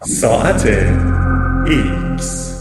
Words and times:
ساعت 0.00 0.66
ایکس. 1.66 2.54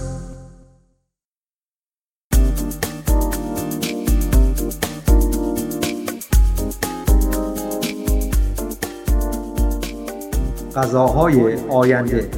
غذاهای 10.76 11.56
آینده. 11.70 12.30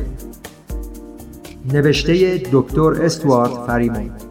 نوشته 1.73 2.41
دکتر 2.51 2.81
استوارت 2.81 3.51
فریموند. 3.67 4.28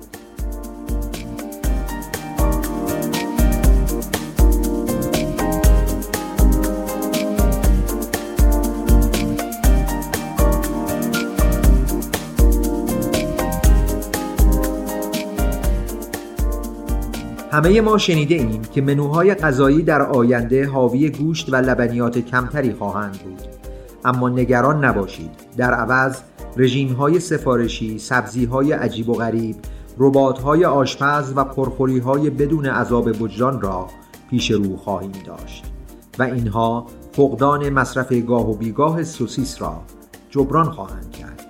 همه 17.59 17.81
ما 17.81 17.99
شنیده 17.99 18.35
ایم 18.35 18.63
که 18.63 18.81
منوهای 18.81 19.35
غذایی 19.35 19.83
در 19.83 20.03
آینده 20.03 20.67
حاوی 20.67 21.11
گوشت 21.11 21.53
و 21.53 21.57
لبنیات 21.57 22.19
کمتری 22.19 22.73
خواهند 22.73 23.19
بود. 23.19 23.43
اما 24.05 24.29
نگران 24.29 24.85
نباشید. 24.85 25.31
در 25.57 25.75
عوض 25.75 26.17
رژیم 26.57 26.93
های 26.93 27.21
سفارشی 27.21 27.99
سبزی 27.99 28.45
های 28.45 28.73
عجیب 28.73 29.09
و 29.09 29.15
غریب 29.15 29.57
ربات 29.99 30.39
های 30.39 30.65
آشپز 30.65 31.33
و 31.37 31.45
پرخوری 31.45 31.99
های 31.99 32.31
بدون 32.31 32.67
عذاب 32.67 33.23
وجدان 33.23 33.61
را 33.61 33.87
پیش 34.31 34.51
رو 34.51 34.77
خواهیم 34.77 35.13
داشت. 35.27 35.65
و 36.19 36.23
اینها 36.23 36.87
فقدان 37.13 37.71
مصرف 37.71 38.13
گاه 38.13 38.51
و 38.51 38.55
بیگاه 38.55 39.03
سوسیس 39.03 39.63
را 39.63 39.83
جبران 40.31 40.71
خواهند 40.71 41.11
کرد. 41.11 41.48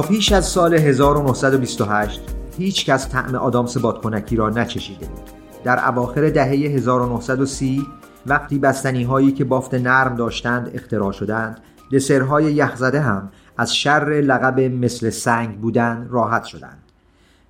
پیش 0.00 0.32
از 0.32 0.46
سال 0.46 0.74
1928 0.74 2.20
هیچ 2.58 2.86
کس 2.86 3.08
طعم 3.08 3.34
آدامس 3.34 3.76
بادکنکی 3.76 4.36
را 4.36 4.50
نچشیده 4.50 5.06
بود. 5.06 5.30
در 5.64 5.88
اواخر 5.88 6.30
دهه 6.30 6.48
1930 6.48 7.86
وقتی 8.26 8.58
بستنی 8.58 9.04
هایی 9.04 9.32
که 9.32 9.44
بافت 9.44 9.74
نرم 9.74 10.16
داشتند 10.16 10.70
اختراع 10.74 11.12
شدند 11.12 11.60
دسرهای 11.92 12.44
یخزده 12.44 13.00
هم 13.00 13.28
از 13.58 13.76
شر 13.76 14.22
لقب 14.26 14.60
مثل 14.60 15.10
سنگ 15.10 15.60
بودن 15.60 16.06
راحت 16.10 16.44
شدند. 16.44 16.78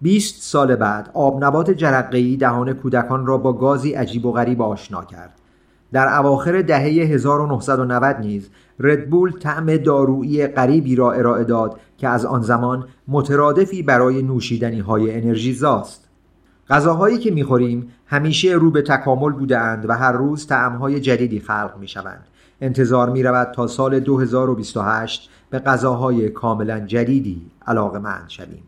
20 0.00 0.42
سال 0.42 0.76
بعد 0.76 1.10
آب 1.14 1.44
نبات 1.44 1.70
جرقه‌ای 1.70 2.36
دهان 2.36 2.72
کودکان 2.72 3.26
را 3.26 3.38
با 3.38 3.52
گازی 3.52 3.92
عجیب 3.92 4.26
و 4.26 4.32
غریب 4.32 4.62
آشنا 4.62 5.04
کرد. 5.04 5.41
در 5.92 6.18
اواخر 6.18 6.62
دهه 6.62 6.82
1990 6.82 8.16
نیز 8.16 8.50
ردبول 8.80 9.32
طعم 9.32 9.76
دارویی 9.76 10.46
غریبی 10.46 10.96
را 10.96 11.12
ارائه 11.12 11.44
داد 11.44 11.80
که 11.98 12.08
از 12.08 12.24
آن 12.24 12.42
زمان 12.42 12.84
مترادفی 13.08 13.82
برای 13.82 14.22
نوشیدنی 14.22 14.80
های 14.80 15.14
انرژیزاست 15.14 16.08
غذاهایی 16.68 17.18
که 17.18 17.30
می‌خوریم 17.30 17.92
همیشه 18.06 18.52
رو 18.52 18.70
به 18.70 18.82
تکامل 18.82 19.32
بودند 19.32 19.90
و 19.90 19.92
هر 19.92 20.12
روز 20.12 20.46
طعمهای 20.46 21.00
جدیدی 21.00 21.40
خلق 21.40 21.74
می‌شوند. 21.80 22.26
انتظار 22.60 23.10
می 23.10 23.22
رود 23.22 23.52
تا 23.54 23.66
سال 23.66 24.00
2028 24.00 25.30
به 25.50 25.58
غذاهای 25.58 26.28
کاملا 26.28 26.80
جدیدی 26.80 27.50
علاقه 27.66 27.98
مند 27.98 28.28
شویم. 28.28 28.62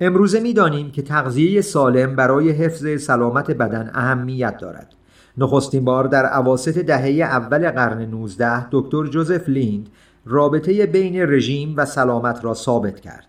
امروزه 0.00 0.40
می‌دانیم 0.40 0.90
که 0.90 1.02
تغذیه 1.02 1.60
سالم 1.60 2.16
برای 2.16 2.50
حفظ 2.50 3.02
سلامت 3.02 3.50
بدن 3.50 3.90
اهمیت 3.94 4.58
دارد. 4.58 4.94
نخستین 5.38 5.84
بار 5.84 6.04
در 6.04 6.26
عواست 6.26 6.78
دهه 6.78 7.24
اول 7.24 7.70
قرن 7.70 8.02
19 8.02 8.66
دکتر 8.70 9.06
جوزف 9.06 9.48
لیند 9.48 9.88
رابطه 10.24 10.86
بین 10.86 11.20
رژیم 11.20 11.74
و 11.76 11.84
سلامت 11.84 12.44
را 12.44 12.54
ثابت 12.54 13.00
کرد. 13.00 13.26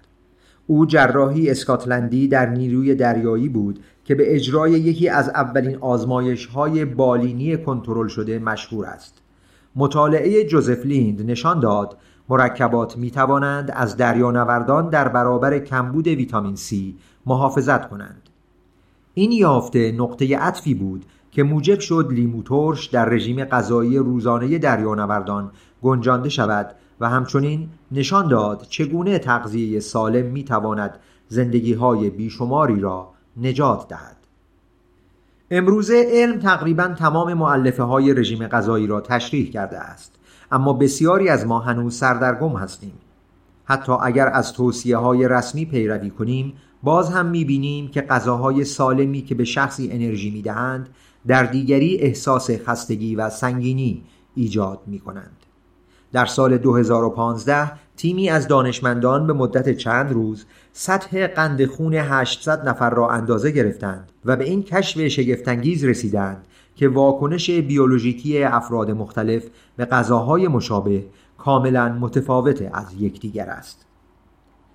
او 0.68 0.86
جراحی 0.86 1.50
اسکاتلندی 1.50 2.28
در 2.28 2.50
نیروی 2.50 2.96
دریایی 2.96 3.50
بود 3.50 3.80
که 4.06 4.16
به 4.16 4.36
اجرای 4.36 4.72
یکی 4.72 5.10
از 5.10 5.30
اولین 5.30 5.78
آزمایش 5.78 6.46
های 6.46 6.86
بالینی 6.86 7.58
کنترل 7.58 8.08
شده 8.08 8.40
مشهور 8.40 8.86
است. 8.86 9.22
مطالعه 9.76 10.44
جوزف 10.44 10.86
لیند 10.86 11.32
نشان 11.32 11.60
داد 11.60 11.98
مرکبات 12.30 12.98
می 12.98 13.12
توانند 13.12 13.72
از 13.72 13.98
دریانوردان 13.98 14.90
در 14.90 15.08
برابر 15.08 15.60
کمبود 15.60 16.08
ویتامین 16.08 16.56
C 16.56 16.76
محافظت 17.26 17.90
کنند. 17.90 18.30
این 19.14 19.32
یافته 19.32 19.92
نقطه 19.92 20.38
عطفی 20.38 20.74
بود 20.74 21.06
که 21.36 21.44
موجب 21.44 21.80
شد 21.80 22.08
لیمو 22.12 22.44
ترش 22.44 22.86
در 22.86 23.06
رژیم 23.06 23.46
غذایی 23.46 23.98
روزانه 23.98 24.58
دریانوردان 24.58 25.52
گنجانده 25.82 26.30
شود 26.30 26.76
و 27.00 27.10
همچنین 27.10 27.70
نشان 27.92 28.28
داد 28.28 28.66
چگونه 28.70 29.20
تغذیه 29.20 29.80
سالم 29.80 30.26
می 30.26 30.44
تواند 30.44 31.00
زندگی 31.28 31.74
های 31.74 32.10
بیشماری 32.10 32.80
را 32.80 33.10
نجات 33.38 33.88
دهد. 33.88 34.18
امروزه 35.52 36.06
علم 36.10 36.40
تقریبا 36.40 36.88
تمام 36.88 37.34
معلفه 37.34 37.84
های 37.84 38.14
رژیم 38.14 38.48
غذایی 38.48 38.88
را 38.88 39.02
تشریح 39.02 39.52
کرده 39.52 39.80
است 39.80 40.16
اما 40.52 40.74
بسیاری 40.74 41.30
از 41.30 41.48
ما 41.48 41.60
هنوز 41.60 41.96
سردرگم 41.98 42.56
هستیم 42.56 42.94
حتی 43.66 43.92
اگر 44.02 44.28
از 44.28 44.54
توصیه 44.54 44.98
های 44.98 45.28
رسمی 45.28 45.66
پیروی 45.66 46.10
کنیم 46.10 46.54
باز 46.84 47.10
هم 47.10 47.26
می‌بینیم 47.26 47.88
که 47.88 48.02
غذاهای 48.02 48.64
سالمی 48.64 49.22
که 49.22 49.36
به 49.36 49.44
شخصی 49.44 49.90
انرژی 49.92 50.32
می‌دهند 50.32 50.90
در 51.28 51.44
دیگری 51.44 51.98
احساس 51.98 52.50
خستگی 52.52 53.16
و 53.16 53.30
سنگینی 53.30 54.04
ایجاد 54.36 54.80
می 54.88 55.00
کنند. 55.00 55.38
در 56.14 56.26
سال 56.26 56.58
2015 56.58 57.72
تیمی 57.98 58.30
از 58.30 58.48
دانشمندان 58.48 59.28
به 59.28 59.34
مدت 59.34 59.78
چند 59.78 60.12
روز 60.12 60.46
سطح 60.74 61.28
قند 61.28 61.66
خون 61.66 61.94
800 61.94 62.70
نفر 62.70 62.90
را 62.90 63.10
اندازه 63.10 63.52
گرفتند 63.52 64.12
و 64.26 64.36
به 64.36 64.44
این 64.44 64.64
کشف 64.64 65.08
شگفتانگیز 65.08 65.84
رسیدند 65.84 66.48
که 66.76 66.90
واکنش 66.90 67.50
بیولوژیکی 67.50 68.44
افراد 68.44 68.92
مختلف 68.92 69.44
به 69.78 69.86
غذاهای 69.86 70.48
مشابه 70.48 71.06
کاملا 71.38 71.90
متفاوت 71.90 72.70
از 72.74 72.86
یکدیگر 73.00 73.50
است. 73.50 73.86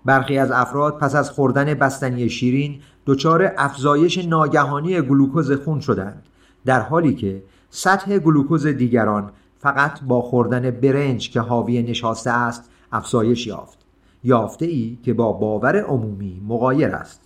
برخی 0.04 0.38
از 0.38 0.50
افراد 0.50 0.98
پس 0.98 1.14
از 1.14 1.30
خوردن 1.30 1.74
بستنی 1.74 2.28
شیرین 2.28 2.80
دچار 3.06 3.52
افزایش 3.58 4.18
ناگهانی 4.18 5.00
گلوکوز 5.00 5.52
خون 5.52 5.80
شدند 5.80 6.22
در 6.64 6.80
حالی 6.80 7.14
که 7.14 7.42
سطح 7.70 8.18
گلوکوز 8.18 8.66
دیگران 8.66 9.30
فقط 9.58 10.02
با 10.02 10.22
خوردن 10.22 10.70
برنج 10.70 11.30
که 11.30 11.40
حاوی 11.40 11.82
نشاسته 11.82 12.30
است 12.30 12.70
افزایش 12.92 13.46
یافت. 13.46 13.78
یافته 14.24 14.66
ای 14.66 14.98
که 15.02 15.14
با 15.14 15.32
باور 15.32 15.80
عمومی 15.80 16.42
مقایر 16.48 16.88
است. 16.88 17.20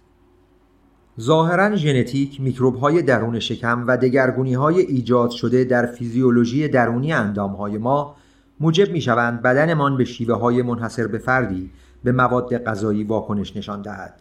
ظاهرا 1.21 1.77
ژنتیک 1.77 2.41
میکروب 2.41 2.77
های 2.77 3.03
درون 3.03 3.39
شکم 3.41 3.85
و 3.87 3.97
دگرگونی 3.97 4.55
های 4.55 4.81
ایجاد 4.81 5.31
شده 5.31 5.65
در 5.65 5.87
فیزیولوژی 5.87 6.69
درونی 6.69 7.13
اندام 7.13 7.51
های 7.51 7.79
ما 7.79 8.17
موجب 8.61 8.93
می 8.93 9.01
شوند 9.01 9.43
بدنمان 9.43 9.97
به 9.97 10.05
شیوه 10.05 10.35
های 10.35 10.63
منحصر 10.63 11.07
به 11.07 11.19
فردی 11.19 11.71
به 12.05 12.13
مواد 12.13 12.65
غذایی 12.65 13.05
واکنش 13.05 13.57
نشان 13.57 13.83
دهد. 13.83 14.21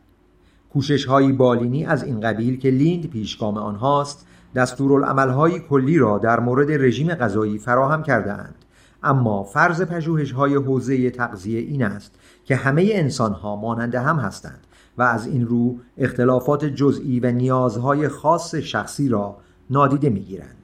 کوشش 0.74 1.06
های 1.06 1.32
بالینی 1.32 1.86
از 1.86 2.04
این 2.04 2.20
قبیل 2.20 2.60
که 2.60 2.70
لیند 2.70 3.10
پیشگام 3.10 3.58
آنهاست 3.58 4.28
دستورالعملهای 4.56 5.60
کلی 5.60 5.98
را 5.98 6.18
در 6.18 6.40
مورد 6.40 6.72
رژیم 6.72 7.16
غذایی 7.16 7.58
فراهم 7.58 8.04
کرده 8.04 8.34
اند. 8.34 8.56
اما 9.04 9.44
فرض 9.44 9.82
پژوهش 9.82 10.32
های 10.32 10.56
حوزه 10.56 11.10
تغذیه 11.10 11.60
این 11.60 11.84
است 11.84 12.12
که 12.46 12.56
همه 12.56 12.90
انسان 12.94 13.34
ها 13.34 13.56
مانند 13.56 13.96
هم 13.96 14.16
هستند 14.16 14.60
و 14.98 15.02
از 15.02 15.28
این 15.28 15.48
رو 15.48 15.76
اختلافات 15.98 16.66
جزئی 16.66 17.20
و 17.20 17.32
نیازهای 17.32 18.08
خاص 18.08 18.56
شخصی 18.56 19.10
را 19.10 19.38
نادیده 19.70 20.10
می‌گیرند. 20.10 20.56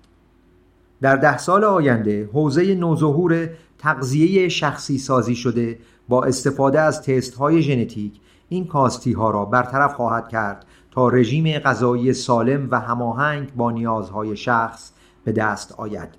در 1.02 1.16
ده 1.16 1.38
سال 1.38 1.64
آینده 1.64 2.30
حوزه 2.34 2.76
نوظهور 2.76 3.50
تغذیه 3.78 4.50
شخصی 4.50 4.98
سازی 4.98 5.36
شده 5.36 5.80
با 6.10 6.24
استفاده 6.24 6.82
از 6.82 7.02
تست 7.02 7.36
های 7.36 7.62
ژنتیک 7.62 8.20
این 8.50 8.68
کاستی 8.68 9.12
ها 9.12 9.32
را 9.32 9.46
برطرف 9.46 9.94
خواهد 9.94 10.28
کرد 10.28 10.66
تا 10.92 11.08
رژیم 11.08 11.60
غذایی 11.60 12.14
سالم 12.14 12.68
و 12.72 12.80
هماهنگ 12.80 13.56
با 13.56 13.72
نیازهای 13.72 14.38
شخص 14.38 14.92
به 15.24 15.32
دست 15.32 15.72
آید. 15.72 16.10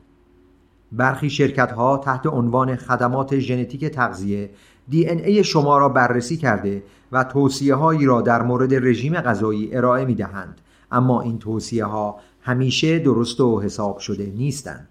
برخی 0.93 1.31
شرکت 1.31 1.73
ها 1.73 1.99
تحت 1.99 2.27
عنوان 2.27 2.77
خدمات 2.77 3.39
ژنتیک 3.39 3.85
تغذیه 3.85 4.51
دی 4.89 5.09
ای 5.09 5.45
شما 5.45 5.79
را 5.79 5.89
بررسی 5.89 6.37
کرده 6.37 6.83
و 7.13 7.25
توصیه 7.25 7.75
هایی 7.75 8.07
را 8.07 8.21
در 8.21 8.43
مورد 8.43 8.75
رژیم 8.75 9.21
غذایی 9.21 9.77
ارائه 9.77 10.05
می 10.05 10.15
دهند 10.15 10.61
اما 10.93 11.21
این 11.21 11.39
توصیه 11.39 11.85
ها 11.85 12.17
همیشه 12.43 12.99
درست 12.99 13.41
و 13.41 13.61
حساب 13.61 13.99
شده 13.99 14.33
نیستند. 14.37 14.89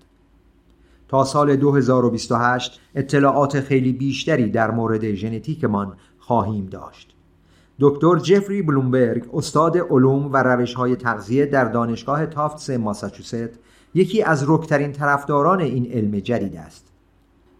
تا 1.07 1.23
سال 1.23 1.55
2028 1.55 2.79
اطلاعات 2.95 3.59
خیلی 3.59 3.93
بیشتری 3.93 4.49
در 4.49 4.71
مورد 4.71 5.13
ژنتیکمان 5.13 5.93
خواهیم 6.19 6.65
داشت. 6.65 7.15
دکتر 7.81 8.19
جفری 8.19 8.61
بلومبرگ 8.61 9.23
استاد 9.33 9.77
علوم 9.77 10.33
و 10.33 10.43
روش 10.43 10.73
های 10.73 10.95
تغذیه 10.95 11.45
در 11.45 11.65
دانشگاه 11.65 12.25
تافتس 12.25 12.69
ماساچوست 12.69 13.59
یکی 13.93 14.23
از 14.23 14.45
رکترین 14.47 14.91
طرفداران 14.91 15.61
این 15.61 15.91
علم 15.91 16.19
جدید 16.19 16.55
است. 16.55 16.85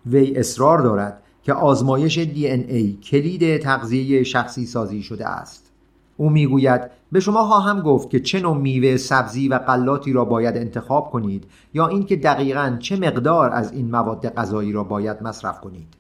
وی 0.06 0.38
اصرار 0.38 0.80
دارد 0.80 1.24
که 1.44 1.54
آزمایش 1.54 2.18
دی 2.18 2.48
ای 2.48 2.94
کلید 2.94 3.58
تغذیه 3.58 4.24
شخصی 4.24 4.66
سازی 4.66 5.04
شده 5.04 5.28
است. 5.28 5.72
او 6.18 6.30
می‌گوید 6.30 6.82
به 7.12 7.20
شما 7.20 7.44
خواهم 7.44 7.82
گفت 7.82 8.10
که 8.10 8.20
چه 8.20 8.40
نوع 8.40 8.58
میوه 8.58 8.98
سبزی 8.98 9.48
و 9.48 9.58
غلاتی 9.58 10.14
را 10.14 10.26
باید 10.26 10.58
انتخاب 10.58 11.12
کنید 11.12 11.46
یا 11.74 11.88
اینکه 11.88 12.16
دقیقا 12.16 12.78
چه 12.80 12.96
مقدار 12.96 13.50
از 13.50 13.72
این 13.72 13.92
مواد 13.92 14.30
غذایی 14.30 14.72
را 14.72 14.84
باید 14.84 15.24
مصرف 15.24 15.62
کنید. 15.62 15.99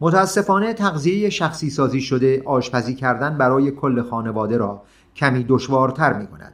متاسفانه 0.00 0.74
تغذیه 0.74 1.30
شخصی 1.30 1.70
سازی 1.70 2.00
شده 2.00 2.42
آشپزی 2.44 2.94
کردن 2.94 3.38
برای 3.38 3.70
کل 3.70 4.02
خانواده 4.02 4.56
را 4.56 4.82
کمی 5.16 5.44
دشوارتر 5.48 6.12
می 6.12 6.26
کند. 6.26 6.52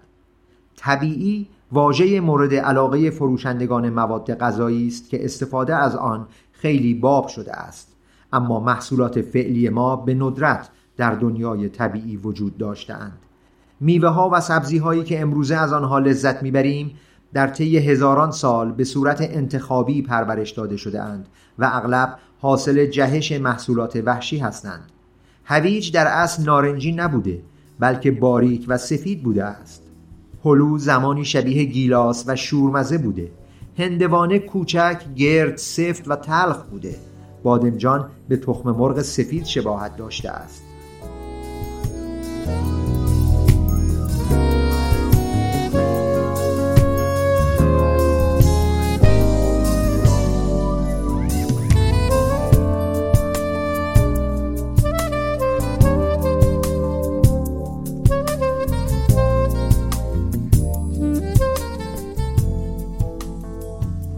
طبیعی 0.76 1.48
واژه 1.72 2.20
مورد 2.20 2.54
علاقه 2.54 3.10
فروشندگان 3.10 3.90
مواد 3.90 4.34
غذایی 4.34 4.86
است 4.86 5.08
که 5.08 5.24
استفاده 5.24 5.76
از 5.76 5.96
آن 5.96 6.26
خیلی 6.52 6.94
باب 6.94 7.28
شده 7.28 7.52
است 7.52 7.96
اما 8.32 8.60
محصولات 8.60 9.20
فعلی 9.22 9.68
ما 9.68 9.96
به 9.96 10.14
ندرت 10.14 10.68
در 10.96 11.14
دنیای 11.14 11.68
طبیعی 11.68 12.16
وجود 12.16 12.58
داشتهاند 12.58 13.18
میوه 13.80 14.08
ها 14.08 14.30
و 14.32 14.40
سبزی 14.40 14.78
هایی 14.78 15.04
که 15.04 15.20
امروزه 15.20 15.56
از 15.56 15.72
آنها 15.72 15.98
لذت 15.98 16.42
می‌بریم 16.42 16.96
در 17.32 17.46
طی 17.46 17.78
هزاران 17.78 18.30
سال 18.30 18.72
به 18.72 18.84
صورت 18.84 19.20
انتخابی 19.20 20.02
پرورش 20.02 20.50
داده 20.50 20.76
شده 20.76 21.02
اند 21.02 21.26
و 21.58 21.70
اغلب 21.72 22.18
حاصل 22.42 22.86
جهش 22.86 23.32
محصولات 23.32 24.02
وحشی 24.06 24.38
هستند. 24.38 24.90
هویج 25.44 25.92
در 25.92 26.06
اصل 26.06 26.42
نارنجی 26.42 26.92
نبوده 26.92 27.42
بلکه 27.78 28.10
باریک 28.10 28.64
و 28.68 28.78
سفید 28.78 29.22
بوده 29.22 29.44
است. 29.44 29.82
هلو 30.44 30.78
زمانی 30.78 31.24
شبیه 31.24 31.64
گیلاس 31.64 32.24
و 32.26 32.36
شورمزه 32.36 32.98
بوده. 32.98 33.30
هندوانه 33.78 34.38
کوچک 34.38 35.02
گرد 35.16 35.56
سفت 35.56 36.08
و 36.08 36.16
تلخ 36.16 36.62
بوده. 36.62 36.96
بادمجان 37.42 38.10
به 38.28 38.36
تخم 38.36 38.70
مرغ 38.70 39.02
سفید 39.02 39.44
شباهت 39.44 39.96
داشته 39.96 40.30
است. 40.30 40.62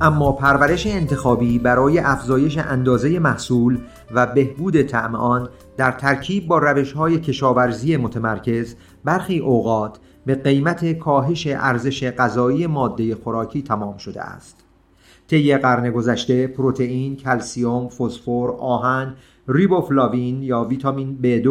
اما 0.05 0.33
پرورش 0.33 0.87
انتخابی 0.87 1.59
برای 1.59 1.99
افزایش 1.99 2.59
اندازه 2.59 3.19
محصول 3.19 3.79
و 4.15 4.27
بهبود 4.27 4.83
طعم 4.83 5.15
آن 5.15 5.49
در 5.77 5.93
ترکیب 5.93 6.47
با 6.47 6.59
روش 6.59 6.93
های 6.93 7.21
کشاورزی 7.21 7.97
متمرکز 7.97 8.75
برخی 9.05 9.39
اوقات 9.39 9.99
به 10.27 10.35
قیمت 10.35 10.93
کاهش 10.93 11.47
ارزش 11.47 12.11
غذایی 12.11 12.67
ماده 12.67 13.15
خوراکی 13.15 13.63
تمام 13.63 13.97
شده 13.97 14.23
است. 14.23 14.57
طی 15.29 15.57
قرن 15.57 15.91
گذشته 15.91 16.47
پروتئین، 16.47 17.17
کلسیوم، 17.17 17.89
فسفر، 17.89 18.51
آهن، 18.59 19.15
ریبوفلاوین 19.49 20.43
یا 20.43 20.65
ویتامین 20.65 21.19
B2 21.23 21.49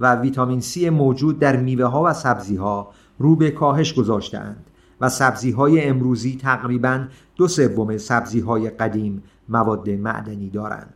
و 0.00 0.14
ویتامین 0.14 0.60
C 0.60 0.76
موجود 0.76 1.38
در 1.38 1.56
میوه 1.56 1.84
ها 1.84 2.02
و 2.06 2.12
سبزی 2.12 2.56
ها 2.56 2.90
رو 3.18 3.36
به 3.36 3.50
کاهش 3.50 3.94
گذاشتند 3.94 4.67
و 5.00 5.08
سبزی 5.08 5.50
های 5.50 5.84
امروزی 5.84 6.36
تقریبا 6.36 7.04
دو 7.36 7.48
سوم 7.48 7.96
سبزی 7.98 8.40
های 8.40 8.70
قدیم 8.70 9.22
مواد 9.48 9.90
معدنی 9.90 10.50
دارند. 10.50 10.94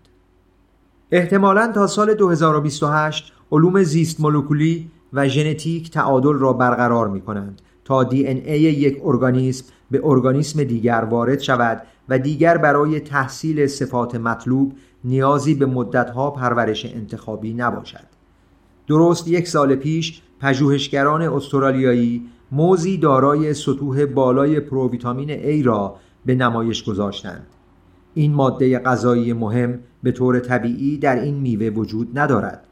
احتمالا 1.10 1.72
تا 1.74 1.86
سال 1.86 2.14
2028 2.14 3.32
علوم 3.52 3.82
زیست 3.82 4.20
مولکولی 4.20 4.90
و 5.12 5.28
ژنتیک 5.28 5.90
تعادل 5.90 6.32
را 6.32 6.52
برقرار 6.52 7.08
می 7.08 7.20
کنند 7.20 7.62
تا 7.84 8.04
دی 8.04 8.26
ان 8.26 8.36
ای 8.36 8.60
یک 8.60 9.00
ارگانیسم 9.04 9.64
به 9.90 10.00
ارگانیسم 10.04 10.64
دیگر 10.64 11.06
وارد 11.10 11.40
شود 11.40 11.82
و 12.08 12.18
دیگر 12.18 12.58
برای 12.58 13.00
تحصیل 13.00 13.66
صفات 13.66 14.14
مطلوب 14.14 14.72
نیازی 15.04 15.54
به 15.54 15.66
مدتها 15.66 16.30
پرورش 16.30 16.86
انتخابی 16.86 17.54
نباشد. 17.54 18.06
درست 18.86 19.28
یک 19.28 19.48
سال 19.48 19.74
پیش 19.74 20.22
پژوهشگران 20.40 21.22
استرالیایی 21.22 22.28
موزی 22.54 22.98
دارای 22.98 23.54
سطوح 23.54 24.06
بالای 24.06 24.60
پروویتامین 24.60 25.60
A 25.62 25.66
را 25.66 25.96
به 26.26 26.34
نمایش 26.34 26.84
گذاشتند. 26.84 27.46
این 28.14 28.34
ماده 28.34 28.78
غذایی 28.78 29.32
مهم 29.32 29.78
به 30.02 30.12
طور 30.12 30.40
طبیعی 30.40 30.98
در 30.98 31.20
این 31.20 31.34
میوه 31.34 31.66
وجود 31.66 32.18
ندارد. 32.18 32.64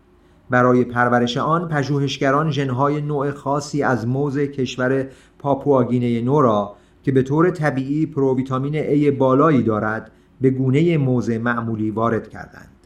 برای 0.51 0.85
پرورش 0.85 1.37
آن 1.37 1.69
پژوهشگران 1.69 2.51
ژنهای 2.51 3.01
نوع 3.01 3.31
خاصی 3.31 3.83
از 3.83 4.07
موز 4.07 4.39
کشور 4.39 5.07
پاپواگینه 5.39 6.21
نو 6.21 6.41
را 6.41 6.77
که 7.03 7.13
به 7.13 7.23
طور 7.23 7.51
طبیعی 7.51 8.07
پروویتامین 8.07 8.83
A 8.83 9.19
بالایی 9.19 9.63
دارد 9.63 10.11
به 10.41 10.51
گونه 10.51 10.99
موز 10.99 11.31
معمولی 11.31 11.91
وارد 11.91 12.29
کردند. 12.29 12.80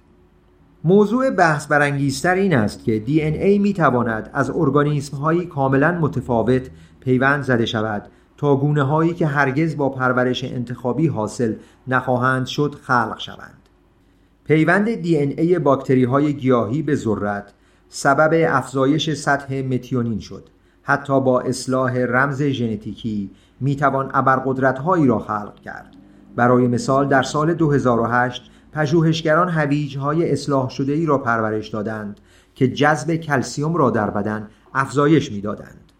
موضوع 0.87 1.31
بحث 1.31 1.67
برانگیزتر 1.67 2.35
این 2.35 2.55
است 2.55 2.85
که 2.85 2.99
دی 2.99 3.23
ای 3.23 3.59
می 3.59 3.73
تواند 3.73 4.31
از 4.33 4.51
ارگانیسم 4.51 5.17
هایی 5.17 5.47
کاملا 5.47 5.93
متفاوت 5.93 6.71
پیوند 7.01 7.43
زده 7.43 7.67
شود 7.67 8.03
تا 8.37 8.57
گونه 8.57 8.83
هایی 8.83 9.15
که 9.15 9.27
هرگز 9.27 9.77
با 9.77 9.89
پرورش 9.89 10.45
انتخابی 10.45 11.07
حاصل 11.07 11.55
نخواهند 11.87 12.47
شد 12.47 12.75
خلق 12.83 13.19
شوند. 13.19 13.69
پیوند 14.45 14.95
دی 14.95 15.17
ای 15.17 15.59
باکتری 15.59 16.05
های 16.05 16.35
گیاهی 16.35 16.83
به 16.83 16.95
ذرت 16.95 17.53
سبب 17.89 18.47
افزایش 18.49 19.11
سطح 19.11 19.63
متیونین 19.63 20.19
شد. 20.19 20.49
حتی 20.83 21.21
با 21.21 21.41
اصلاح 21.41 21.99
رمز 21.99 22.43
ژنتیکی 22.43 23.31
می 23.61 23.77
توان 23.77 24.11
ابرقدرت 24.15 24.79
هایی 24.79 25.07
را 25.07 25.19
خلق 25.19 25.55
کرد. 25.55 25.97
برای 26.37 26.69
مثال 26.69 27.09
در 27.09 27.23
سال 27.23 27.55
2008 27.55 28.51
پژوهشگران 28.75 29.49
هویج 29.49 29.99
های 29.99 30.33
اصلاح 30.33 30.71
شده 30.71 30.93
ای 30.93 31.07
را 31.07 31.19
پرورش 31.19 31.69
دادند 31.69 32.21
که 32.55 32.69
جذب 32.69 33.17
کلسیوم 33.17 33.75
را 33.75 33.91
در 33.91 34.11
بدن 34.11 34.49
افزایش 34.75 35.33
می‌دادند. 35.33 35.93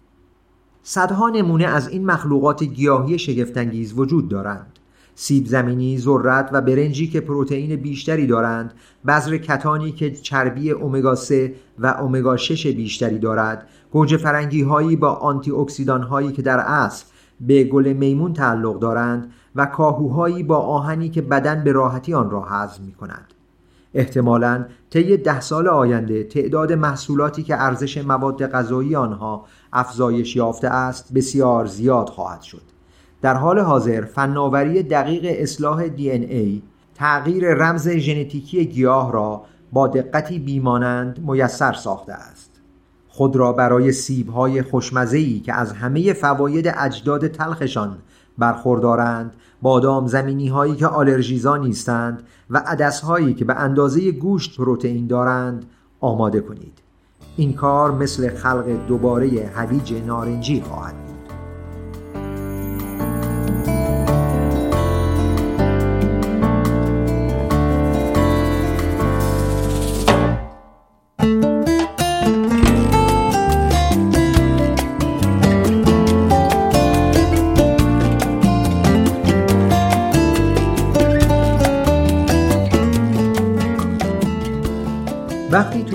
صدها 0.83 1.29
نمونه 1.29 1.65
از 1.65 1.89
این 1.89 2.07
مخلوقات 2.07 2.65
گیاهی 2.65 3.19
شگفتانگیز 3.19 3.93
وجود 3.97 4.29
دارند. 4.29 4.79
سیب 5.15 5.47
زمینی، 5.47 5.99
ذرت 5.99 6.51
و 6.53 6.61
برنجی 6.61 7.09
که 7.09 7.21
پروتئین 7.21 7.77
بیشتری 7.77 8.27
دارند، 8.27 8.75
بذر 9.07 9.37
کتانی 9.37 9.93
که 9.93 10.11
چربی 10.11 10.73
امگا 10.73 11.15
3 11.15 11.55
و 11.79 11.87
امگا 11.87 12.37
6 12.37 12.67
بیشتری 12.67 13.19
دارد، 13.19 13.67
گوجه 13.91 14.17
فرنگی 14.17 14.63
هایی 14.63 14.97
با 14.97 15.13
آنتی 15.13 15.51
اکسیدان 15.51 16.03
هایی 16.03 16.33
که 16.33 16.43
در 16.43 16.59
اصل 16.59 17.05
به 17.41 17.65
گل 17.65 17.93
میمون 17.93 18.33
تعلق 18.33 18.79
دارند 18.79 19.33
و 19.55 19.67
کاهوهایی 19.67 20.43
با 20.43 20.59
آهنی 20.59 21.09
که 21.09 21.23
بدن 21.23 21.65
به 21.65 21.73
راحتی 21.73 22.15
آن 22.15 22.31
را 22.31 22.43
هضم 22.43 22.85
می 22.85 22.93
کند. 22.93 23.35
احتمالا 23.95 24.65
طی 24.91 25.17
ده 25.17 25.41
سال 25.41 25.69
آینده 25.69 26.25
تعداد 26.25 26.73
محصولاتی 26.73 27.43
که 27.43 27.63
ارزش 27.63 27.99
مواد 27.99 28.47
غذایی 28.47 28.97
آنها 28.97 29.45
افزایش 29.73 30.37
یافته 30.37 30.69
است 30.69 31.13
بسیار 31.15 31.67
زیاد 31.67 32.09
خواهد 32.09 32.43
شد. 32.43 32.63
در 33.23 33.35
حال 33.35 33.59
حاضر 33.59 34.05
فناوری 34.05 34.83
دقیق 34.83 35.23
اصلاح 35.43 35.89
دی 35.89 36.11
ای 36.11 36.63
تغییر 36.95 37.55
رمز 37.55 37.89
ژنتیکی 37.89 38.67
گیاه 38.67 39.13
را 39.13 39.45
با 39.73 39.87
دقتی 39.87 40.39
بیمانند 40.39 41.31
میسر 41.31 41.73
ساخته 41.73 42.13
است. 42.13 42.44
خود 43.17 43.37
را 43.37 43.53
برای 43.53 43.93
سیبهای 43.93 44.63
خوشمزهی 44.63 45.41
که 45.41 45.55
از 45.55 45.73
همه 45.73 46.13
فواید 46.13 46.75
اجداد 46.77 47.29
تلخشان 47.29 47.99
برخوردارند 48.39 49.35
بادام 49.63 50.07
زمینی 50.07 50.49
هایی 50.49 50.77
که 50.77 50.87
آلرژیزا 50.87 51.57
نیستند 51.57 52.23
و 52.51 52.63
عدس 52.67 53.01
هایی 53.01 53.35
که 53.35 53.45
به 53.45 53.55
اندازه 53.55 54.11
گوشت 54.11 54.57
پروتئین 54.57 55.07
دارند 55.07 55.65
آماده 56.01 56.41
کنید. 56.41 56.79
این 57.37 57.53
کار 57.53 57.93
مثل 57.93 58.37
خلق 58.37 58.87
دوباره 58.89 59.51
هویج 59.55 59.93
نارنجی 60.07 60.61
خواهد 60.61 60.95
بود. 61.07 61.14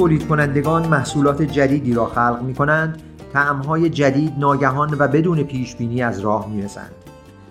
تولید 0.10 0.28
کنندگان 0.28 0.88
محصولات 0.88 1.42
جدیدی 1.42 1.94
را 1.94 2.06
خلق 2.06 2.42
می 2.42 2.54
کنند 2.54 3.02
تعمهای 3.34 3.90
جدید 3.90 4.34
ناگهان 4.38 4.96
و 5.00 5.08
بدون 5.08 5.44
پیش 5.44 5.76
بینی 5.76 6.02
از 6.02 6.20
راه 6.20 6.50
می 6.52 6.62
رسند. 6.62 6.92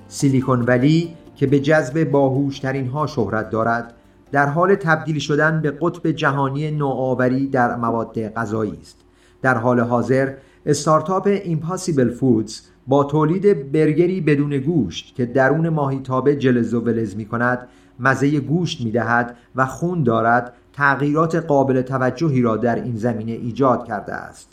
سیلیکون 0.09 0.63
ولی 0.63 1.15
که 1.37 1.47
به 1.47 1.61
جذب 1.61 2.11
باهوشترین 2.11 2.89
ها 2.89 3.07
شهرت 3.07 3.51
دارد 3.51 3.95
در 4.33 4.47
حال 4.47 4.75
تبدیل 4.75 5.19
شدن 5.19 5.61
به 5.61 5.71
قطب 5.71 6.11
جهانی 6.11 6.71
نوآوری 6.71 7.47
در 7.47 7.77
مواد 7.77 8.29
غذایی 8.29 8.79
است 8.81 8.97
در 9.43 9.59
حال 9.59 9.81
حاضر 9.81 10.35
استارتاپ 10.67 11.27
ایمپاسیبل 11.27 12.11
فودز 12.11 12.61
با 12.87 13.05
تولید 13.05 13.73
برگری 13.73 14.21
بدون 14.21 14.59
گوشت 14.59 15.15
که 15.15 15.27
درون 15.27 15.69
ماهیتابه 15.69 16.37
جلز 16.37 16.75
و 16.75 16.81
ولز 16.81 17.17
می 17.17 17.25
کند 17.25 17.69
مزه 18.01 18.41
گوشت 18.41 18.81
می 18.81 18.91
دهد 18.91 19.37
و 19.57 19.67
خون 19.67 20.03
دارد 20.03 20.53
تغییرات 20.79 21.35
قابل 21.35 21.83
توجهی 21.83 22.43
را 22.43 22.57
در 22.57 22.75
این 22.75 22.97
زمینه 22.97 23.33
ایجاد 23.33 23.85
کرده 23.85 24.15
است 24.15 24.49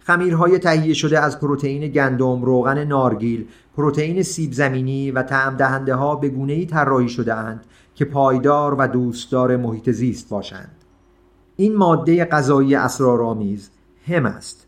خمیرهای 0.00 0.58
تهیه 0.58 0.94
شده 0.94 1.20
از 1.20 1.40
پروتئین 1.40 1.88
گندم، 1.88 2.42
روغن 2.42 2.84
نارگیل، 2.84 3.46
پروتئین 3.76 4.22
سیب 4.22 4.52
زمینی 4.52 5.10
و 5.10 5.22
تعم 5.22 5.56
دهنده 5.56 5.94
ها 5.94 6.16
به 6.16 6.28
گونه‌ای 6.28 6.66
طراحی 6.66 7.08
شده 7.08 7.34
اند 7.34 7.64
که 7.94 8.04
پایدار 8.04 8.74
و 8.74 8.86
دوستدار 8.86 9.56
محیط 9.56 9.90
زیست 9.90 10.28
باشند. 10.28 10.70
این 11.56 11.76
ماده 11.76 12.24
غذایی 12.24 12.74
اسرارآمیز 12.74 13.70
هم 14.06 14.26
است. 14.26 14.66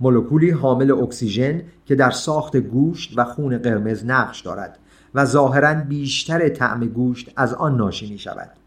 مولکولی 0.00 0.50
حامل 0.50 0.90
اکسیژن 0.90 1.62
که 1.86 1.94
در 1.94 2.10
ساخت 2.10 2.56
گوشت 2.56 3.12
و 3.16 3.24
خون 3.24 3.58
قرمز 3.58 4.04
نقش 4.04 4.40
دارد 4.40 4.78
و 5.14 5.24
ظاهرا 5.24 5.74
بیشتر 5.74 6.48
طعم 6.48 6.80
گوشت 6.80 7.32
از 7.36 7.54
آن 7.54 7.76
ناشی 7.76 8.10
می 8.10 8.18
شود. 8.18 8.59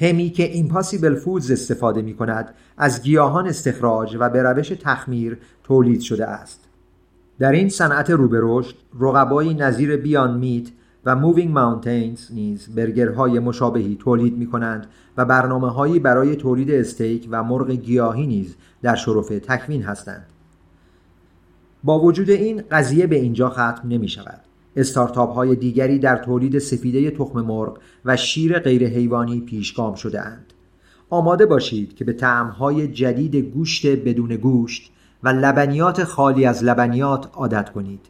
همی 0.00 0.30
که 0.30 0.52
Impossible 0.52 1.14
Foods 1.14 1.50
استفاده 1.50 2.02
می 2.02 2.14
کند 2.14 2.54
از 2.76 3.02
گیاهان 3.02 3.46
استخراج 3.46 4.16
و 4.20 4.30
به 4.30 4.42
روش 4.42 4.68
تخمیر 4.68 5.38
تولید 5.64 6.00
شده 6.00 6.26
است. 6.26 6.60
در 7.38 7.52
این 7.52 7.68
صنعت 7.68 8.10
رو 8.10 8.26
به 8.26 8.43
رشد 8.43 8.76
رقبایی 9.00 9.54
نظیر 9.54 9.96
Beyond 9.96 10.38
Meat 10.38 10.68
و 11.04 11.16
Moving 11.16 11.52
Mountains 11.52 12.32
نیز 12.32 12.68
برگرهای 12.74 13.38
مشابهی 13.38 13.96
تولید 14.00 14.38
می 14.38 14.46
کنند 14.46 14.86
و 15.16 15.24
برنامه 15.24 15.70
هایی 15.70 15.98
برای 15.98 16.36
تولید 16.36 16.70
استیک 16.70 17.28
و 17.30 17.44
مرغ 17.44 17.70
گیاهی 17.70 18.26
نیز 18.26 18.56
در 18.82 18.94
شرف 18.94 19.28
تکوین 19.28 19.82
هستند. 19.82 20.26
با 21.84 22.00
وجود 22.00 22.30
این 22.30 22.62
قضیه 22.70 23.06
به 23.06 23.16
اینجا 23.16 23.48
ختم 23.48 23.82
نمی 23.84 24.08
شود. 24.08 24.40
استارتاپ 24.76 25.30
های 25.30 25.56
دیگری 25.56 25.98
در 25.98 26.16
تولید 26.16 26.58
سفیده 26.58 27.10
تخم 27.10 27.40
مرغ 27.40 27.78
و 28.04 28.16
شیر 28.16 28.58
غیر 28.58 28.86
حیوانی 28.86 29.40
پیشگام 29.40 29.94
شده 29.94 30.20
اند. 30.20 30.52
آماده 31.10 31.46
باشید 31.46 31.94
که 31.94 32.04
به 32.04 32.26
های 32.58 32.88
جدید 32.88 33.36
گوشت 33.36 33.86
بدون 33.86 34.36
گوشت 34.36 34.92
و 35.22 35.28
لبنیات 35.28 36.04
خالی 36.04 36.44
از 36.44 36.64
لبنیات 36.64 37.28
عادت 37.32 37.70
کنید. 37.70 38.00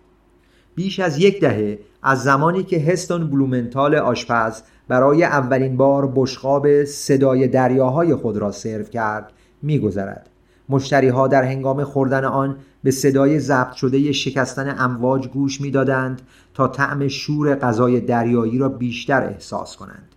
بیش 0.75 1.01
از 1.01 1.19
یک 1.19 1.41
دهه 1.41 1.79
از 2.03 2.23
زمانی 2.23 2.63
که 2.63 2.81
هستون 2.81 3.31
بلومنتال 3.31 3.95
آشپز 3.95 4.63
برای 4.89 5.25
اولین 5.25 5.77
بار 5.77 6.13
بشقاب 6.17 6.85
صدای 6.85 7.49
دریاهای 7.49 8.15
خود 8.15 8.37
را 8.37 8.51
سرو 8.51 8.85
کرد 8.85 9.33
میگذرد. 9.63 10.31
مشتری 10.69 11.09
ها 11.09 11.29
در 11.29 11.43
هنگام 11.43 11.85
خوردن 11.85 12.25
آن 12.25 12.57
به 12.85 12.91
صدای 12.91 13.41
ضبط 13.41 13.73
شده 13.73 14.13
شکستن 14.13 14.75
امواج 14.79 15.29
گوش 15.29 15.61
می‌دادند 15.61 16.23
تا 16.55 16.69
طعم 16.69 17.09
شور 17.09 17.55
غذای 17.55 18.01
دریایی 18.01 18.59
را 18.59 18.69
بیشتر 18.69 19.25
احساس 19.25 19.77
کنند. 19.77 20.09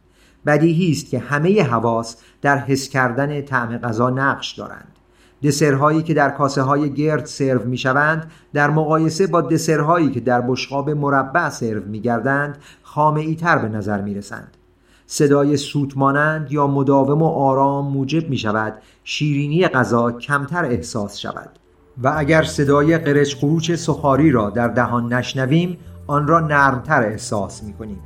بدیهی 0.46 0.92
است 0.92 1.10
که 1.10 1.20
همه 1.20 1.64
حواس 1.64 2.18
در 2.42 2.58
حس 2.58 2.90
کردن 2.90 3.42
طعم 3.42 3.78
غذا 3.78 4.10
نقش 4.10 4.54
دارند. 4.54 4.98
دسرهایی 5.44 6.04
که 6.04 6.14
در 6.14 6.30
کاسه 6.30 6.62
های 6.62 6.94
گرد 6.94 7.26
سرو 7.26 7.66
می 7.66 7.78
شوند 7.78 8.32
در 8.54 8.70
مقایسه 8.70 9.28
با 9.28 9.42
دسرهایی 9.42 10.12
که 10.12 10.20
در 10.20 10.42
بشقاب 10.42 10.90
مربع 10.90 11.50
سرو 11.50 11.86
می 11.86 12.02
گردند 12.02 12.58
خامعی 12.84 13.36
تر 13.36 13.58
به 13.58 13.70
نظر 13.70 14.02
می 14.02 14.14
رسند. 14.14 14.58
صدای 15.08 15.58
سوت 15.58 15.98
مانند 15.98 16.52
یا 16.52 16.68
مداوم 16.68 17.22
و 17.22 17.26
آرام 17.26 17.92
موجب 17.92 18.30
می 18.30 18.38
شود 18.38 18.74
شیرینی 19.04 19.68
غذا 19.68 20.12
کمتر 20.12 20.66
احساس 20.66 21.18
شود. 21.18 21.50
و 22.04 22.14
اگر 22.18 22.44
صدای 22.44 22.98
قرچ 22.98 23.36
قروچ 23.36 23.72
سخاری 23.72 24.32
را 24.32 24.50
در 24.50 24.68
دهان 24.68 25.14
نشنویم 25.14 25.78
آن 26.08 26.28
را 26.28 26.40
نرمتر 26.40 27.04
احساس 27.04 27.64
می 27.64 27.74
کنیم 27.74 28.02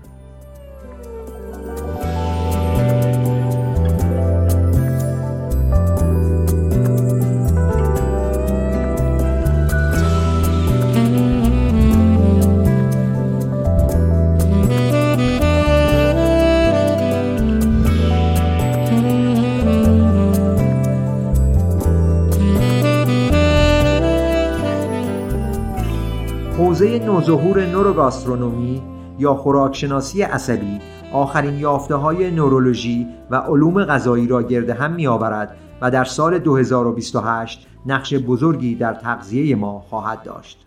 نوظهور 27.22 27.66
نوروگاسترونومی 27.66 28.82
یا 29.20 29.34
خوراکشناسی 29.34 30.22
عصبی 30.22 30.80
آخرین 31.14 31.60
یافته 31.60 31.96
های 31.96 32.32
نورولوژی 32.32 33.08
و 33.32 33.36
علوم 33.36 33.86
غذایی 33.86 34.28
را 34.28 34.44
گرد 34.44 34.70
هم 34.70 34.92
می 34.94 35.08
آورد 35.08 35.58
و 35.82 35.92
در 35.92 36.04
سال 36.04 36.40
2028 36.40 37.68
نقش 37.86 38.14
بزرگی 38.14 38.76
در 38.76 38.94
تغذیه 38.94 39.56
ما 39.56 39.80
خواهد 39.80 40.24
داشت. 40.24 40.66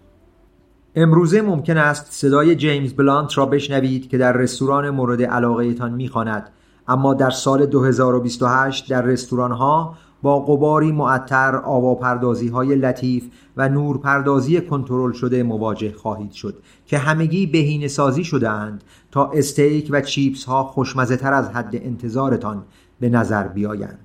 امروزه 0.95 1.43
ممکن 1.43 1.77
است 1.77 2.13
صدای 2.13 2.57
جیمز 2.57 2.93
بلانت 2.93 3.39
را 3.39 3.47
بشنوید 3.47 4.09
که 4.09 4.19
در 4.19 4.33
رستوران 4.33 4.91
مورد 4.91 5.23
علاقه 5.23 5.75
تان 5.75 5.93
می 5.93 6.09
خاند. 6.09 6.51
اما 6.89 7.15
در 7.15 7.31
سال 7.31 7.67
2028 7.67 8.91
در 8.91 9.03
رستوران 9.03 9.53
ها 9.53 9.95
با 10.25 10.41
قباری 10.41 10.93
معطر 10.93 11.57
آواپردازی 11.57 12.49
های 12.49 12.75
لطیف 12.75 13.25
و 13.57 13.69
نورپردازی 13.69 14.61
کنترل 14.61 15.13
شده 15.13 15.43
مواجه 15.43 15.93
خواهید 15.93 16.33
شد 16.33 16.63
که 16.87 16.99
همگی 16.99 17.47
بهینه 17.47 17.89
سازی 17.89 18.25
شده 18.25 18.51
اند 18.51 18.85
تا 19.11 19.31
استیک 19.31 19.89
و 19.91 20.01
چیپس 20.01 20.45
ها 20.45 20.65
خوشمزه 20.65 21.17
تر 21.17 21.33
از 21.33 21.49
حد 21.49 21.77
انتظارتان 21.77 22.65
به 23.01 23.09
نظر 23.09 23.49
بیایند. 23.49 23.99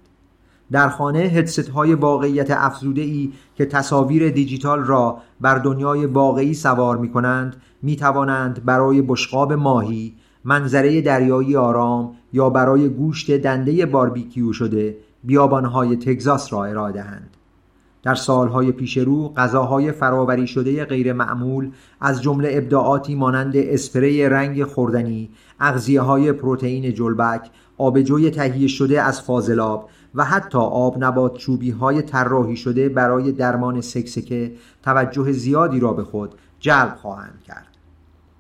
در 0.72 0.90
خانه 0.90 1.20
هدست 1.20 1.70
های 1.70 1.94
واقعیت 1.94 2.52
افزوده 2.52 3.02
ای 3.02 3.32
که 3.56 3.66
تصاویر 3.66 4.30
دیجیتال 4.30 4.84
را 4.84 5.18
بر 5.42 5.58
دنیای 5.58 6.06
واقعی 6.06 6.54
سوار 6.54 6.98
می 6.98 7.10
کنند 7.10 7.56
می 7.82 7.96
توانند 7.96 8.66
برای 8.66 9.02
بشقاب 9.02 9.54
ماهی 9.54 10.16
منظره 10.44 11.02
دریایی 11.02 11.56
آرام 11.56 12.16
یا 12.34 12.50
برای 12.50 12.90
گوشت 12.90 13.32
دنده 13.32 13.86
باربیکیو 13.86 14.54
شده 14.54 14.98
بیابانهای 15.24 15.96
تگزاس 15.96 16.54
را 16.54 16.66
ارائه 16.66 16.94
دهند 16.94 17.38
در 18.04 18.16
سالهای 18.16 18.72
پیش 18.72 18.98
رو 18.98 19.34
غذاهای 19.38 19.92
فراوری 19.92 20.48
شده 20.48 20.86
غیر 20.86 21.14
معمول 21.14 21.72
از 22.02 22.22
جمله 22.22 22.50
ابداعاتی 22.54 23.16
مانند 23.16 23.54
اسپری 23.56 24.30
رنگ 24.30 24.64
خوردنی، 24.64 25.30
اغذیه 25.60 26.02
های 26.02 26.32
پروتئین 26.32 26.94
جلبک، 26.94 27.50
آبجوی 27.78 28.30
تهیه 28.30 28.68
شده 28.68 29.02
از 29.02 29.22
فاضلاب 29.22 29.90
و 30.16 30.24
حتی 30.24 30.58
آب 30.58 31.04
نبات 31.04 31.38
چوبی 31.38 31.72
های 31.72 32.02
طراحی 32.02 32.56
شده 32.56 32.90
برای 32.90 33.32
درمان 33.32 33.82
سکسکه 33.82 34.52
توجه 34.84 35.32
زیادی 35.32 35.80
را 35.80 35.94
به 35.94 36.04
خود 36.04 36.36
جلب 36.60 36.96
خواهند 36.96 37.44
کرد. 37.48 37.66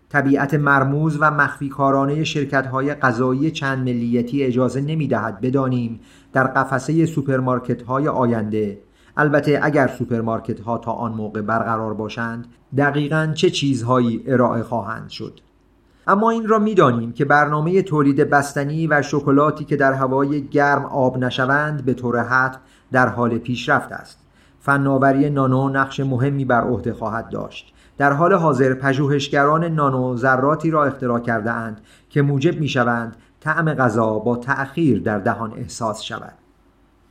طبیعت 0.09 0.53
مرموز 0.53 1.17
و 1.21 1.31
مخفی 1.31 1.69
کارانه 1.69 2.23
شرکت 2.23 2.67
های 2.67 2.93
غذایی 2.93 3.51
چند 3.51 3.77
ملیتی 3.77 4.43
اجازه 4.43 4.81
نمی 4.81 5.07
دهد 5.07 5.41
بدانیم 5.41 5.99
در 6.33 6.47
قفسه 6.47 7.05
سوپرمارکت 7.05 7.81
های 7.81 8.07
آینده. 8.07 8.79
البته 9.17 9.59
اگر 9.63 9.87
سوپرمارکت 9.87 10.59
ها 10.59 10.77
تا 10.77 10.91
آن 10.91 11.11
موقع 11.11 11.41
برقرار 11.41 11.93
باشند 11.93 12.45
دقیقا 12.77 13.31
چه 13.35 13.49
چیزهایی 13.49 14.23
ارائه 14.27 14.63
خواهند 14.63 15.09
شد. 15.09 15.39
اما 16.07 16.29
این 16.29 16.47
را 16.47 16.59
می‌دانیم 16.59 17.11
که 17.11 17.25
برنامه 17.25 17.81
تولید 17.81 18.29
بستنی 18.29 18.87
و 18.87 19.01
شکلاتی 19.01 19.65
که 19.65 19.75
در 19.75 19.93
هوای 19.93 20.47
گرم 20.47 20.85
آب 20.85 21.17
نشوند 21.17 21.85
به 21.85 21.93
طور 21.93 22.23
حتم 22.23 22.59
در 22.91 23.07
حال 23.07 23.37
پیشرفت 23.37 23.91
است. 23.91 24.19
فناوری 24.59 25.29
نانو 25.29 25.69
نقش 25.69 25.99
مهمی 25.99 26.45
بر 26.45 26.61
عهده 26.61 26.93
خواهد 26.93 27.29
داشت. 27.29 27.73
در 27.97 28.13
حال 28.13 28.33
حاضر 28.33 28.73
پژوهشگران 28.73 29.63
نانو 29.63 30.17
ذراتی 30.17 30.71
را 30.71 30.85
اختراع 30.85 31.19
کرده 31.19 31.51
اند 31.51 31.81
که 32.09 32.21
موجب 32.21 32.59
می 32.59 32.67
شوند 32.67 33.15
طعم 33.41 33.73
غذا 33.73 34.19
با 34.19 34.35
تأخیر 34.35 35.01
در 35.01 35.19
دهان 35.19 35.53
احساس 35.53 36.01
شود. 36.01 36.33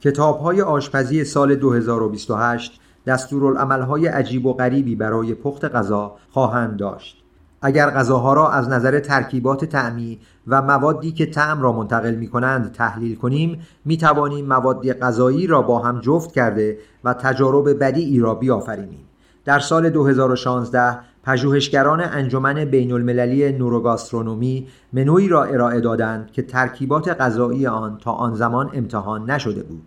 کتاب 0.01 0.41
های 0.41 0.63
آشپزی 0.63 1.25
سال 1.25 1.55
2028 1.55 2.81
دستورالعملهای 3.07 4.07
عجیب 4.07 4.47
و 4.47 4.53
غریبی 4.53 4.97
برای 4.97 5.35
پخت 5.35 5.65
غذا 5.65 6.17
خواهند 6.31 6.77
داشت. 6.77 7.25
اگر 7.63 7.91
غذاها 7.91 8.33
را 8.33 8.51
از 8.51 8.69
نظر 8.69 9.01
ترکیبات 9.01 9.65
تعمی 9.65 10.21
و 10.47 10.63
موادی 10.63 11.13
که 11.13 11.27
طعم 11.27 11.63
را 11.63 11.73
منتقل 11.73 12.15
می 12.15 12.29
کنند 12.29 12.73
تحلیل 12.73 13.17
کنیم 13.17 13.61
می 13.85 13.97
توانیم 13.97 14.47
مواد 14.47 14.93
غذایی 14.93 15.47
را 15.47 15.63
با 15.63 15.79
هم 15.79 16.01
جفت 16.01 16.33
کرده 16.33 16.79
و 17.05 17.15
تجارب 17.15 17.79
بدیعی 17.79 18.21
را 18.21 18.35
بیافرینیم. 18.35 19.05
در 19.45 19.59
سال 19.59 19.91
2016 19.91 20.99
پژوهشگران 21.29 22.01
انجمن 22.01 22.65
بین 22.65 22.93
المللی 22.93 23.53
نوروگاسترونومی 23.53 24.67
منوی 24.93 25.29
را 25.29 25.45
ارائه 25.45 25.81
دادند 25.81 26.33
که 26.33 26.43
ترکیبات 26.43 27.09
غذایی 27.09 27.67
آن 27.67 27.99
تا 27.99 28.13
آن 28.13 28.35
زمان 28.35 28.71
امتحان 28.75 29.31
نشده 29.31 29.63
بود 29.63 29.83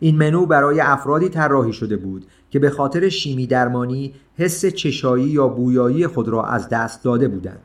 این 0.00 0.16
منو 0.16 0.46
برای 0.46 0.80
افرادی 0.80 1.28
طراحی 1.28 1.72
شده 1.72 1.96
بود 1.96 2.26
که 2.50 2.58
به 2.58 2.70
خاطر 2.70 3.08
شیمی 3.08 3.46
درمانی 3.46 4.14
حس 4.38 4.66
چشایی 4.66 5.24
یا 5.24 5.48
بویایی 5.48 6.06
خود 6.06 6.28
را 6.28 6.44
از 6.44 6.68
دست 6.68 7.04
داده 7.04 7.28
بودند. 7.28 7.60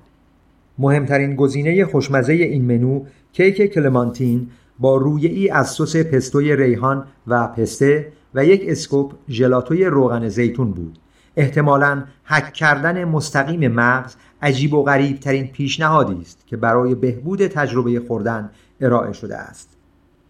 مهمترین 0.77 1.35
گزینه 1.35 1.85
خوشمزه 1.85 2.33
این 2.33 2.65
منو 2.65 3.03
کیک 3.33 3.73
کلمانتین 3.73 4.47
با 4.79 4.97
رویه 4.97 5.53
از 5.53 5.69
سس 5.69 5.95
پستوی 5.95 6.55
ریحان 6.55 7.05
و 7.27 7.47
پسته 7.47 8.07
و 8.35 8.45
یک 8.45 8.63
اسکوپ 8.67 9.13
ژلاتوی 9.29 9.85
روغن 9.85 10.29
زیتون 10.29 10.71
بود. 10.71 10.99
احتمالا 11.37 12.03
حک 12.23 12.53
کردن 12.53 13.05
مستقیم 13.05 13.71
مغز 13.71 14.15
عجیب 14.41 14.73
و 14.73 14.83
غریب 14.83 15.19
ترین 15.19 15.47
پیشنهادی 15.47 16.21
است 16.21 16.47
که 16.47 16.57
برای 16.57 16.95
بهبود 16.95 17.47
تجربه 17.47 18.01
خوردن 18.07 18.49
ارائه 18.81 19.13
شده 19.13 19.37
است. 19.37 19.77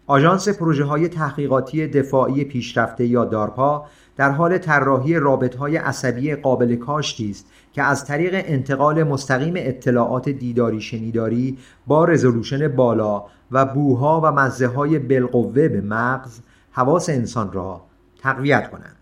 آژانس 0.06 0.48
پروژه 0.48 0.84
های 0.84 1.08
تحقیقاتی 1.08 1.86
دفاعی 1.86 2.44
پیشرفته 2.44 3.06
یا 3.06 3.24
دارپا 3.24 3.86
در 4.16 4.30
حال 4.30 4.58
طراحی 4.58 5.14
های 5.58 5.76
عصبی 5.76 6.34
قابل 6.34 6.76
کاشتی 6.76 7.30
است 7.30 7.46
که 7.72 7.82
از 7.82 8.04
طریق 8.04 8.42
انتقال 8.46 9.02
مستقیم 9.02 9.54
اطلاعات 9.56 10.28
دیداری 10.28 10.80
شنیداری 10.80 11.58
با 11.86 12.04
رزولوشن 12.04 12.68
بالا 12.68 13.24
و 13.50 13.64
بوها 13.64 14.20
و 14.24 14.32
مزه 14.32 14.66
های 14.66 14.98
بالقوه 14.98 15.68
به 15.68 15.80
مغز 15.80 16.40
حواس 16.70 17.08
انسان 17.08 17.52
را 17.52 17.80
تقویت 18.18 18.70
کنند. 18.70 18.97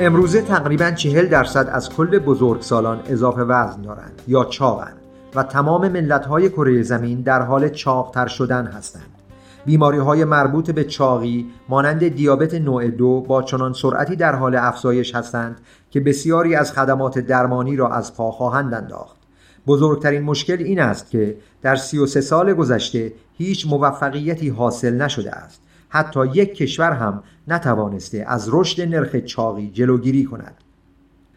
امروزه 0.00 0.42
تقریبا 0.42 0.90
چهل 0.90 1.26
درصد 1.26 1.68
از 1.72 1.90
کل 1.90 2.18
بزرگسالان 2.18 3.00
اضافه 3.06 3.42
وزن 3.42 3.82
دارند 3.82 4.22
یا 4.28 4.44
چاقند 4.44 4.96
و 5.34 5.42
تمام 5.42 5.88
ملت‌های 5.88 6.48
کره 6.48 6.82
زمین 6.82 7.20
در 7.20 7.42
حال 7.42 7.68
چاقتر 7.68 8.26
شدن 8.26 8.66
هستند. 8.66 9.14
بیماری 9.66 9.98
های 9.98 10.24
مربوط 10.24 10.70
به 10.70 10.84
چاقی 10.84 11.46
مانند 11.68 12.08
دیابت 12.08 12.54
نوع 12.54 12.88
دو 12.88 13.20
با 13.20 13.42
چنان 13.42 13.72
سرعتی 13.72 14.16
در 14.16 14.34
حال 14.34 14.56
افزایش 14.56 15.14
هستند 15.14 15.60
که 15.90 16.00
بسیاری 16.00 16.54
از 16.54 16.72
خدمات 16.72 17.18
درمانی 17.18 17.76
را 17.76 17.88
از 17.88 18.14
پا 18.14 18.30
خواهند 18.30 18.74
انداخت. 18.74 19.16
بزرگترین 19.66 20.22
مشکل 20.22 20.62
این 20.62 20.80
است 20.80 21.10
که 21.10 21.36
در 21.62 21.76
33 21.76 22.20
سال 22.20 22.54
گذشته 22.54 23.12
هیچ 23.38 23.66
موفقیتی 23.66 24.48
حاصل 24.48 24.94
نشده 24.94 25.32
است 25.32 25.62
حتی 25.88 26.26
یک 26.26 26.54
کشور 26.54 26.92
هم 26.92 27.22
نتوانسته 27.48 28.24
از 28.28 28.48
رشد 28.52 28.88
نرخ 28.94 29.16
چاقی 29.16 29.70
جلوگیری 29.70 30.24
کند. 30.24 30.54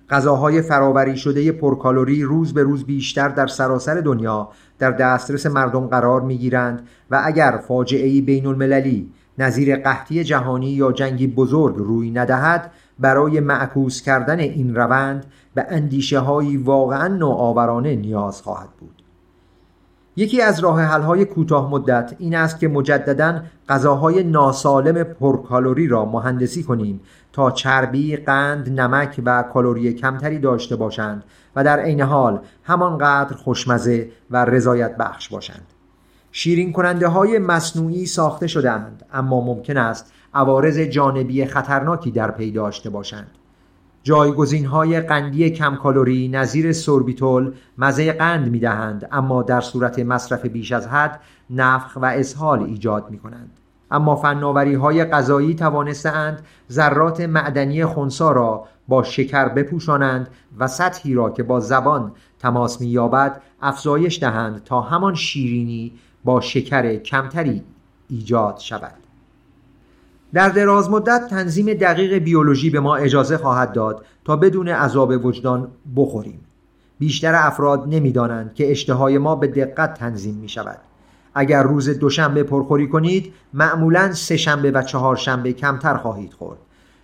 غذاهای 0.10 0.62
فراوری 0.62 1.18
شده 1.18 1.52
پرکالری 1.52 2.24
روز 2.24 2.54
به 2.54 2.64
روز 2.64 2.84
بیشتر 2.84 3.30
در 3.30 3.48
سراسر 3.48 4.02
دنیا 4.02 4.50
در 4.80 4.92
دسترس 4.92 5.46
مردم 5.46 5.88
قرار 5.88 6.22
می 6.22 6.38
گیرند 6.38 6.88
و 7.12 7.22
اگر 7.26 7.60
فاجعه 7.68 8.22
بین 8.22 8.46
المللی 8.46 9.12
نظیر 9.38 9.76
قحطی 9.76 10.24
جهانی 10.24 10.70
یا 10.70 10.92
جنگی 10.92 11.28
بزرگ 11.28 11.76
روی 11.76 12.12
ندهد 12.12 12.72
برای 13.00 13.40
معکوس 13.40 14.02
کردن 14.02 14.40
این 14.40 14.76
روند 14.76 15.26
به 15.56 15.66
اندیشه 15.70 16.20
هایی 16.20 16.58
واقعا 16.58 17.08
نوآورانه 17.08 17.96
نیاز 17.96 18.42
خواهد 18.42 18.70
بود. 18.80 19.01
یکی 20.22 20.42
از 20.42 20.60
راه 20.60 20.84
های 20.84 21.26
کوتاه 21.26 21.72
مدت 21.72 22.16
این 22.20 22.36
است 22.36 22.60
که 22.60 22.68
مجددا 22.68 23.42
غذاهای 23.70 24.24
ناسالم 24.24 25.04
پرکالری 25.04 25.88
را 25.88 26.06
مهندسی 26.06 26.64
کنیم 26.64 27.02
تا 27.34 27.52
چربی، 27.52 28.16
قند، 28.16 28.80
نمک 28.80 29.22
و 29.26 29.44
کالری 29.44 29.94
کمتری 29.94 30.40
داشته 30.40 30.76
باشند 30.76 31.24
و 31.56 31.64
در 31.64 31.80
عین 31.80 32.02
حال 32.02 32.40
همانقدر 32.64 33.36
خوشمزه 33.36 34.10
و 34.32 34.46
رضایت 34.46 34.98
بخش 34.98 35.30
باشند. 35.30 35.68
شیرین 36.32 36.72
کننده 36.72 37.08
های 37.08 37.40
مصنوعی 37.40 38.06
ساخته 38.06 38.48
شدند 38.48 39.06
اما 39.14 39.42
ممکن 39.42 39.78
است 39.78 40.14
عوارض 40.34 40.80
جانبی 40.80 41.46
خطرناکی 41.46 42.12
در 42.12 42.32
پی 42.32 42.52
داشته 42.52 42.90
باشند. 42.90 43.32
جایگزین 44.04 44.66
های 44.66 45.02
قندی 45.02 45.50
کم 45.50 45.76
کالری 45.76 46.28
نظیر 46.28 46.74
سوربیتول 46.74 47.54
مزه 47.78 48.12
قند 48.12 48.52
می 48.52 48.60
دهند 48.60 49.10
اما 49.12 49.44
در 49.44 49.62
صورت 49.62 50.00
مصرف 50.00 50.46
بیش 50.46 50.72
از 50.72 50.88
حد 50.88 51.20
نفخ 51.50 51.98
و 52.02 52.06
اسهال 52.06 52.64
ایجاد 52.64 53.10
می 53.10 53.20
کنند. 53.20 53.52
اما 53.92 54.16
فناوری 54.16 54.74
های 54.74 55.06
غذایی 55.06 55.56
توانستند 55.56 56.42
ذرات 56.72 57.22
معدنی 57.22 57.86
خونسا 57.86 58.32
را 58.32 58.68
با 58.88 59.04
شکر 59.04 59.50
بپوشانند 59.50 60.28
و 60.60 60.68
سطحی 60.68 61.14
را 61.14 61.30
که 61.30 61.44
با 61.44 61.60
زبان 61.60 62.12
تماس 62.40 62.82
یابد 62.82 63.42
افزایش 63.62 64.20
دهند 64.20 64.64
تا 64.64 64.82
همان 64.82 65.16
شیرینی 65.16 65.92
با 66.24 66.42
شکر 66.42 66.96
کمتری 66.96 67.64
ایجاد 68.10 68.58
شود 68.58 69.01
در 70.34 70.50
دراز 70.50 70.90
مدت 70.90 71.28
تنظیم 71.30 71.74
دقیق 71.74 72.14
بیولوژی 72.14 72.70
به 72.70 72.80
ما 72.80 72.96
اجازه 72.96 73.38
خواهد 73.38 73.74
داد 73.74 74.06
تا 74.26 74.36
بدون 74.36 74.68
عذاب 74.68 75.26
وجدان 75.26 75.68
بخوریم. 75.96 76.40
بیشتر 77.00 77.36
افراد 77.36 77.84
نمی‌دانند 77.88 78.54
که 78.54 78.72
اشتهای 78.72 79.18
ما 79.18 79.36
به 79.36 79.48
دقت 79.48 79.94
تنظیم 79.94 80.36
می 80.36 80.50
شود 80.50 80.78
اگر 81.36 81.64
روز 81.64 81.90
دوشنبه 81.90 82.44
پرخوری 82.44 82.88
کنید 82.88 83.34
معمولا 83.54 84.14
سه 84.14 84.38
شنبه 84.38 84.72
و 84.72 84.82
چهار 84.82 85.16
شنبه 85.16 85.54
کمتر 85.54 85.98
خواهید 85.98 86.34
خورد. 86.34 86.60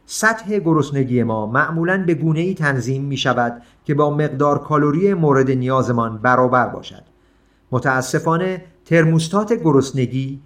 سطح 0.05 0.59
گرسنگی 0.59 1.23
ما 1.23 1.45
معمولا 1.45 2.03
به 2.07 2.13
گونه 2.13 2.39
ای 2.39 2.53
تنظیم 2.53 3.03
می 3.03 3.17
شود 3.17 3.61
که 3.85 3.93
با 3.93 4.09
مقدار 4.09 4.59
کالری 4.59 5.13
مورد 5.13 5.51
نیازمان 5.51 6.17
برابر 6.17 6.67
باشد. 6.67 7.03
متاسفانه 7.71 8.63
ترموستات 8.85 9.53
گرسنگی 9.53 10.41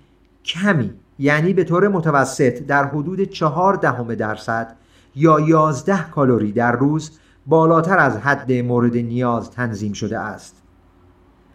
کمی 0.46 0.94
یعنی 1.20 1.54
به 1.54 1.64
طور 1.64 1.88
متوسط 1.88 2.60
در 2.60 2.86
حدود 2.86 3.24
چهار 3.24 3.76
دهم 3.76 4.16
درصد 4.16 4.76
یا 5.16 5.40
یازده 5.40 6.10
کالری 6.10 6.52
در 6.52 6.72
روز 6.72 7.20
بالاتر 7.46 7.98
از 7.98 8.18
حد 8.18 8.52
مورد 8.52 8.98
نیاز 8.98 9.52
تنظیم 9.52 9.94
شده 9.94 10.20
است. 10.20 10.56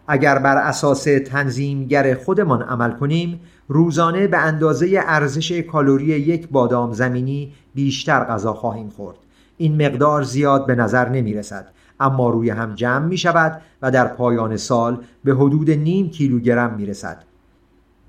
اگر 0.07 0.39
بر 0.39 0.57
اساس 0.57 1.07
تنظیمگر 1.25 2.15
خودمان 2.15 2.61
عمل 2.61 2.91
کنیم 2.91 3.39
روزانه 3.67 4.27
به 4.27 4.37
اندازه 4.37 5.01
ارزش 5.05 5.51
کالری 5.51 6.05
یک 6.05 6.49
بادام 6.49 6.93
زمینی 6.93 7.53
بیشتر 7.75 8.23
غذا 8.23 8.53
خواهیم 8.53 8.89
خورد. 8.89 9.17
این 9.57 9.85
مقدار 9.85 10.23
زیاد 10.23 10.65
به 10.65 10.75
نظر 10.75 11.09
نمی 11.09 11.33
رسد 11.33 11.67
اما 11.99 12.29
روی 12.29 12.49
هم 12.49 12.75
جمع 12.75 13.05
می 13.05 13.17
شود 13.17 13.61
و 13.81 13.91
در 13.91 14.07
پایان 14.07 14.57
سال 14.57 15.03
به 15.23 15.33
حدود 15.33 15.71
نیم 15.71 16.09
کیلوگرم 16.09 16.73
می 16.73 16.85
رسد 16.85 17.23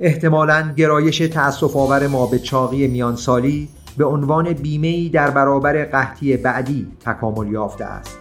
احتمالا 0.01 0.73
گرایش 0.77 1.19
تأصف 1.19 1.77
آور 1.77 2.07
ما 2.07 2.27
به 2.27 2.39
چاقی 2.39 2.87
میانسالی 2.87 3.69
به 3.97 4.05
عنوان 4.05 4.53
بیمه 4.53 5.09
در 5.09 5.31
برابر 5.31 5.85
قحطی 5.85 6.37
بعدی 6.37 6.87
تکامل 7.01 7.53
یافته 7.53 7.85
است. 7.85 8.19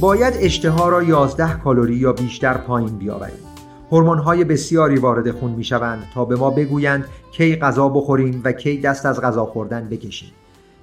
باید 0.00 0.34
اشتها 0.40 0.88
را 0.88 1.02
11 1.02 1.58
کالری 1.64 1.94
یا 1.94 2.12
بیشتر 2.12 2.54
پایین 2.54 2.98
بیاوریم. 2.98 3.45
های 3.90 4.44
بسیاری 4.44 4.96
وارد 4.96 5.30
خون 5.30 5.50
می 5.50 5.64
شوند 5.64 6.02
تا 6.14 6.24
به 6.24 6.36
ما 6.36 6.50
بگویند 6.50 7.04
کی 7.32 7.56
غذا 7.56 7.88
بخوریم 7.88 8.40
و 8.44 8.52
کی 8.52 8.80
دست 8.80 9.06
از 9.06 9.20
غذا 9.20 9.46
خوردن 9.46 9.88
بکشیم. 9.88 10.32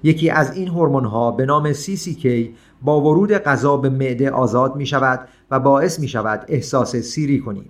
یکی 0.03 0.29
از 0.29 0.57
این 0.57 0.67
ها 0.67 1.31
به 1.31 1.45
نام 1.45 1.73
CCK 1.73 2.27
با 2.81 3.01
ورود 3.01 3.31
غذا 3.31 3.77
به 3.77 3.89
معده 3.89 4.31
آزاد 4.31 4.75
می 4.75 4.85
شود 4.85 5.27
و 5.51 5.59
باعث 5.59 5.99
می 5.99 6.07
شود 6.07 6.45
احساس 6.47 6.95
سیری 6.95 7.39
کنیم. 7.39 7.69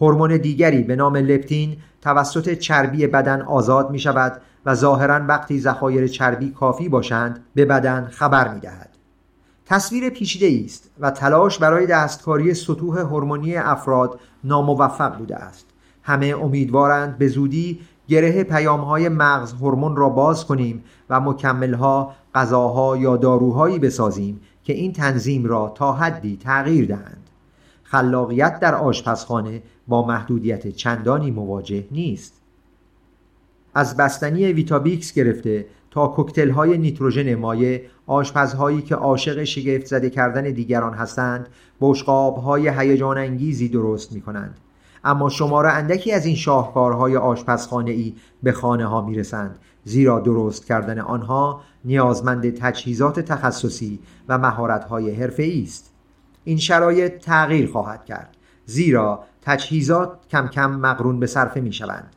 هورمون 0.00 0.36
دیگری 0.36 0.82
به 0.82 0.96
نام 0.96 1.16
لپتین 1.16 1.76
توسط 2.02 2.52
چربی 2.52 3.06
بدن 3.06 3.42
آزاد 3.42 3.90
می 3.90 3.98
شود 3.98 4.40
و 4.66 4.74
ظاهرا 4.74 5.24
وقتی 5.28 5.60
ذخایر 5.60 6.06
چربی 6.06 6.50
کافی 6.50 6.88
باشند 6.88 7.44
به 7.54 7.64
بدن 7.64 8.08
خبر 8.10 8.54
می 8.54 8.60
دهد. 8.60 8.95
تصویر 9.66 10.10
پیچیده 10.10 10.64
است 10.64 10.90
و 11.00 11.10
تلاش 11.10 11.58
برای 11.58 11.86
دستکاری 11.86 12.54
سطوح 12.54 12.98
هورمونی 12.98 13.56
افراد 13.56 14.20
ناموفق 14.44 15.18
بوده 15.18 15.36
است. 15.36 15.66
همه 16.02 16.26
امیدوارند 16.26 17.18
به 17.18 17.28
زودی 17.28 17.80
گره 18.08 18.44
پیام 18.44 18.80
های 18.80 19.08
مغز 19.08 19.52
هورمون 19.52 19.96
را 19.96 20.08
باز 20.08 20.46
کنیم 20.46 20.84
و 21.10 21.20
مکملها، 21.20 22.14
غذاها 22.34 22.96
یا 22.96 23.16
داروهایی 23.16 23.78
بسازیم 23.78 24.40
که 24.64 24.72
این 24.72 24.92
تنظیم 24.92 25.44
را 25.44 25.72
تا 25.74 25.92
حدی 25.92 26.36
تغییر 26.36 26.86
دهند. 26.86 27.30
خلاقیت 27.82 28.60
در 28.60 28.74
آشپزخانه 28.74 29.62
با 29.88 30.06
محدودیت 30.06 30.68
چندانی 30.68 31.30
مواجه 31.30 31.86
نیست. 31.90 32.32
از 33.74 33.96
بستنی 33.96 34.52
ویتابیکس 34.52 35.12
گرفته 35.12 35.66
تا 35.96 36.08
کوکتل 36.08 36.50
های 36.50 36.78
نیتروژن 36.78 37.34
مایع 37.34 37.82
آشپزهایی 38.06 38.82
که 38.82 38.94
عاشق 38.94 39.44
شگفت 39.44 39.86
زده 39.86 40.10
کردن 40.10 40.42
دیگران 40.42 40.94
هستند 40.94 41.48
بشقاب 41.80 42.36
های 42.36 42.68
هیجان 42.68 43.18
انگیزی 43.18 43.68
درست 43.68 44.12
می 44.12 44.20
کنند 44.20 44.56
اما 45.04 45.28
شمار 45.28 45.66
اندکی 45.66 46.12
از 46.12 46.26
این 46.26 46.36
شاهکارهای 46.36 47.16
آشپزخانه 47.16 47.90
ای 47.90 48.14
به 48.42 48.52
خانه 48.52 48.86
ها 48.86 49.00
می 49.00 49.14
رسند 49.14 49.58
زیرا 49.84 50.20
درست 50.20 50.66
کردن 50.66 50.98
آنها 50.98 51.60
نیازمند 51.84 52.54
تجهیزات 52.58 53.20
تخصصی 53.20 53.98
و 54.28 54.38
مهارت 54.38 54.84
های 54.84 55.10
حرفه 55.10 55.62
است. 55.62 55.92
این 56.44 56.58
شرایط 56.58 57.18
تغییر 57.18 57.70
خواهد 57.72 58.04
کرد 58.04 58.36
زیرا 58.66 59.24
تجهیزات 59.42 60.18
کم 60.30 60.48
کم 60.48 60.70
مقرون 60.70 61.20
به 61.20 61.26
صرفه 61.26 61.60
می 61.60 61.72
شوند 61.72 62.16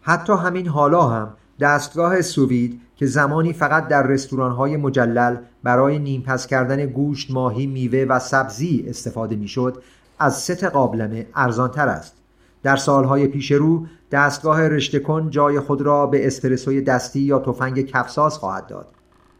حتی 0.00 0.32
همین 0.32 0.68
حالا 0.68 1.08
هم 1.08 1.30
دستگاه 1.60 2.22
سووید 2.22 2.80
که 2.96 3.06
زمانی 3.06 3.52
فقط 3.52 3.88
در 3.88 4.02
رستوران‌های 4.02 4.76
مجلل 4.76 5.36
برای 5.62 5.98
نیمپس 5.98 6.46
کردن 6.46 6.86
گوشت، 6.86 7.30
ماهی، 7.30 7.66
میوه 7.66 8.06
و 8.08 8.18
سبزی 8.18 8.84
استفاده 8.88 9.36
می‌شد، 9.36 9.82
از 10.18 10.38
ست 10.38 10.64
قابلمه 10.64 11.26
ارزانتر 11.34 11.88
است. 11.88 12.14
در 12.62 12.76
سالهای 12.76 13.26
پیش 13.26 13.52
رو 13.52 13.86
دستگاه 14.12 14.68
رشته 14.68 15.02
جای 15.30 15.60
خود 15.60 15.82
را 15.82 16.06
به 16.06 16.26
اسپرسوی 16.26 16.80
دستی 16.80 17.20
یا 17.20 17.38
تفنگ 17.38 17.80
کفساز 17.86 18.38
خواهد 18.38 18.66
داد. 18.66 18.86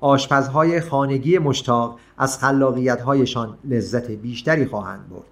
آشپزهای 0.00 0.81
خانگی 0.81 1.38
مشتاق 1.38 1.98
از 2.18 2.38
خلاقیت‌هایشان 2.38 3.59
لذت 3.64 4.11
بیشتری 4.11 4.66
خواهند 4.66 5.09
برد. 5.11 5.22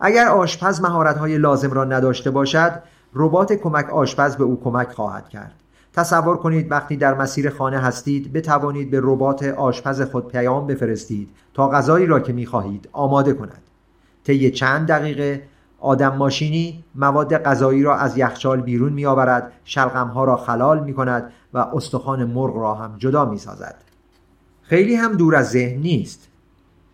اگر 0.00 0.28
آشپز 0.28 0.80
مهارت‌های 0.80 1.38
لازم 1.38 1.72
را 1.72 1.84
نداشته 1.84 2.30
باشد، 2.30 2.82
ربات 3.14 3.52
کمک 3.52 3.90
آشپز 3.90 4.36
به 4.36 4.44
او 4.44 4.60
کمک 4.64 4.88
خواهد 4.88 5.28
کرد. 5.28 5.59
تصور 5.92 6.36
کنید 6.36 6.70
وقتی 6.70 6.96
در 6.96 7.14
مسیر 7.14 7.50
خانه 7.50 7.78
هستید 7.78 8.32
بتوانید 8.32 8.90
به 8.90 9.00
ربات 9.02 9.42
آشپز 9.42 10.02
خود 10.02 10.28
پیام 10.28 10.66
بفرستید 10.66 11.28
تا 11.54 11.68
غذایی 11.68 12.06
را 12.06 12.20
که 12.20 12.32
می‌خواهید 12.32 12.88
آماده 12.92 13.32
کند. 13.32 13.62
طی 14.24 14.50
چند 14.50 14.88
دقیقه 14.88 15.42
آدم 15.80 16.16
ماشینی 16.16 16.84
مواد 16.94 17.36
غذایی 17.36 17.82
را 17.82 17.96
از 17.96 18.18
یخچال 18.18 18.60
بیرون 18.60 18.92
می 18.92 19.06
آورد 19.06 19.52
ها 20.14 20.24
را 20.24 20.36
خلال 20.36 20.84
می 20.84 20.94
کند 20.94 21.32
و 21.54 21.58
استخوان 21.58 22.24
مرغ 22.24 22.56
را 22.56 22.74
هم 22.74 22.94
جدا 22.98 23.24
می 23.24 23.38
سازد. 23.38 23.74
خیلی 24.62 24.94
هم 24.94 25.12
دور 25.12 25.36
از 25.36 25.50
ذهن 25.50 25.80
نیست. 25.80 26.28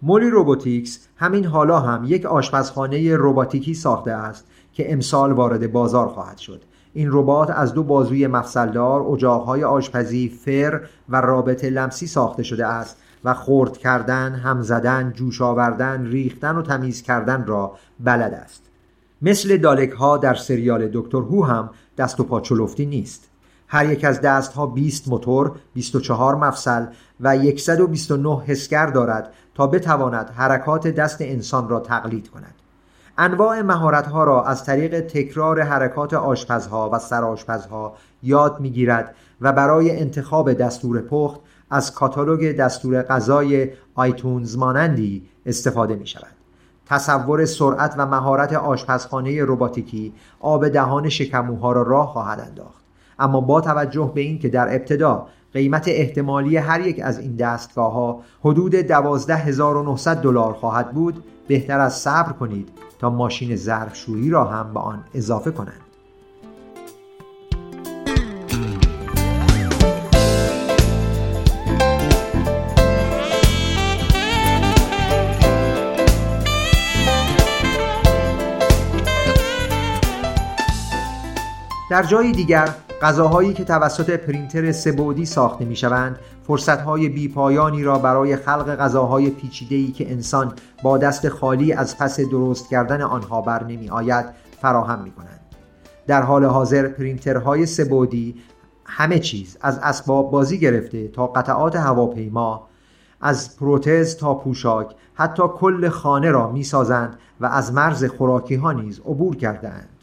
مولی 0.03 0.31
روبوتیکس 0.31 1.09
همین 1.17 1.45
حالا 1.45 1.81
هم 1.81 2.05
یک 2.07 2.27
آشپزخانه 2.27 3.17
رباتیکی 3.17 3.75
ساخته 3.75 4.11
است 4.11 4.45
که 4.73 4.93
امسال 4.93 5.33
وارد 5.33 5.73
بازار 5.73 6.09
خواهد 6.09 6.39
شد. 6.39 6.63
این 6.97 7.09
ربات 7.13 7.51
از 7.51 7.75
دو 7.75 7.83
بازوی 7.83 8.27
مفصلدار، 8.27 9.03
اجاقهای 9.03 9.65
آشپزی، 9.65 10.29
فر 10.29 10.81
و 11.09 11.21
رابط 11.21 11.65
لمسی 11.65 12.07
ساخته 12.07 12.43
شده 12.43 12.67
است 12.67 12.97
و 13.25 13.35
خرد 13.35 13.79
کردن، 13.79 14.35
هم 14.35 14.63
زدن، 14.63 15.13
جوش 15.13 15.43
آوردن، 15.43 16.07
ریختن 16.07 16.57
و 16.57 16.63
تمیز 16.63 17.03
کردن 17.03 17.47
را 17.47 17.73
بلد 18.01 18.35
است. 18.35 18.63
مثل 19.23 19.57
دالک 19.57 19.91
ها 19.91 20.17
در 20.17 20.35
سریال 20.35 20.91
دکتر 20.93 21.19
هو 21.19 21.45
هم 21.45 21.71
دست 21.99 22.21
و 22.21 22.25
پا 22.25 22.41
چلفتی 22.41 22.87
نیست. 22.87 23.29
هر 23.69 23.93
یک 23.93 24.05
از 24.05 24.21
دست 24.21 24.53
ها 24.53 24.67
20 24.67 25.09
موتور، 25.09 25.53
24 25.75 26.35
مفصل 26.35 26.87
و 27.21 27.37
129 27.57 28.43
حسگر 28.47 28.87
دارد 28.87 29.33
تا 29.55 29.67
بتواند 29.67 30.31
حرکات 30.31 30.89
دست 30.89 31.21
انسان 31.21 31.69
را 31.69 31.81
تقلید 31.81 32.31
کند. 32.31 32.55
انواع 33.19 33.63
مهارت‌ها 33.63 34.25
را 34.25 34.45
از 34.45 34.65
طریق 34.65 35.01
تکرار 35.01 35.61
حرکات 35.61 36.15
آشپزها 36.15 36.91
و 36.93 36.99
سرآشپزها 36.99 37.95
یاد 38.23 38.61
می‌گیرد 38.61 39.15
و 39.41 39.53
برای 39.53 40.01
انتخاب 40.01 40.53
دستور 40.53 41.01
پخت 41.01 41.41
از 41.71 41.95
کاتالوگ 41.95 42.57
دستور 42.57 43.03
غذای 43.03 43.71
آیتونز 43.95 44.59
مانندی 44.59 45.29
استفاده 45.47 45.95
می 45.95 46.07
شود. 46.07 46.37
تصور 46.87 47.45
سرعت 47.45 47.95
و 47.99 48.07
مهارت 48.07 48.53
آشپزخانه 48.53 49.45
رباتیکی 49.45 50.13
آب 50.41 50.69
دهان 50.69 51.09
شکموها 51.09 51.73
را 51.73 51.83
راه 51.83 52.07
خواهد 52.07 52.41
انداخت 52.41 52.85
اما 53.19 53.41
با 53.41 53.61
توجه 53.61 54.13
به 54.15 54.21
اینکه 54.21 54.49
در 54.49 54.75
ابتدا 54.75 55.27
قیمت 55.53 55.89
احتمالی 55.89 56.57
هر 56.57 56.81
یک 56.81 57.01
از 57.01 57.19
این 57.19 57.37
دستگاه 57.37 57.93
ها 57.93 58.21
حدود 58.45 58.75
12900 58.75 60.17
دلار 60.17 60.53
خواهد 60.53 60.91
بود 60.91 61.25
بهتر 61.49 61.81
از 61.81 61.95
صبر 61.95 62.33
کنید 62.33 62.69
تا 62.99 63.11
ماشین 63.11 63.57
ظرفشویی 63.57 64.31
را 64.31 64.45
هم 64.45 64.75
به 64.75 64.81
آن 64.81 65.05
اضافه 65.15 65.51
کنند. 65.51 65.81
در 81.91 82.03
جای 82.03 82.33
دیگر 82.33 82.75
غذاهایی 83.03 83.53
که 83.53 83.65
توسط 83.65 84.11
پرینتر 84.11 84.73
سبودی 84.73 85.27
ساخته 85.27 85.65
می 85.65 85.77
شوند 85.77 86.19
فرصتهای 86.47 87.09
بیپایانی 87.09 87.85
را 87.85 87.99
برای 87.99 88.37
خلق 88.37 88.77
غذاهای 88.77 89.31
پیچیده‌ای 89.31 89.93
که 89.93 90.11
انسان 90.11 90.53
با 90.83 90.99
دست 90.99 91.29
خالی 91.29 91.73
از 91.73 91.99
پس 91.99 92.21
درست 92.21 92.69
کردن 92.69 93.03
آنها 93.03 93.41
بر 93.41 93.65
نمی 93.65 93.91
آید 93.91 94.27
فراهم 94.63 95.03
می 95.03 95.11
کنند. 95.11 95.41
در 96.07 96.23
حال 96.23 96.45
حاضر 96.45 96.89
پرینترهای 96.89 97.67
سبودی 97.67 98.35
همه 98.85 99.19
چیز 99.19 99.57
از 99.61 99.79
اسباب 99.79 100.31
بازی 100.31 100.59
گرفته 100.59 101.09
تا 101.09 101.27
قطعات 101.27 101.77
هواپیما 101.77 102.69
از 103.21 103.57
پروتز 103.57 104.17
تا 104.17 104.35
پوشاک 104.35 104.95
حتی 105.15 105.43
کل 105.49 105.89
خانه 105.89 106.31
را 106.31 106.51
می 106.51 106.65
سازند 106.65 107.19
و 107.41 107.47
از 107.47 107.73
مرز 107.73 108.05
خوراکی 108.05 108.55
ها 108.55 108.73
نیز 108.73 109.01
عبور 109.01 109.37
کردهاند. 109.37 109.96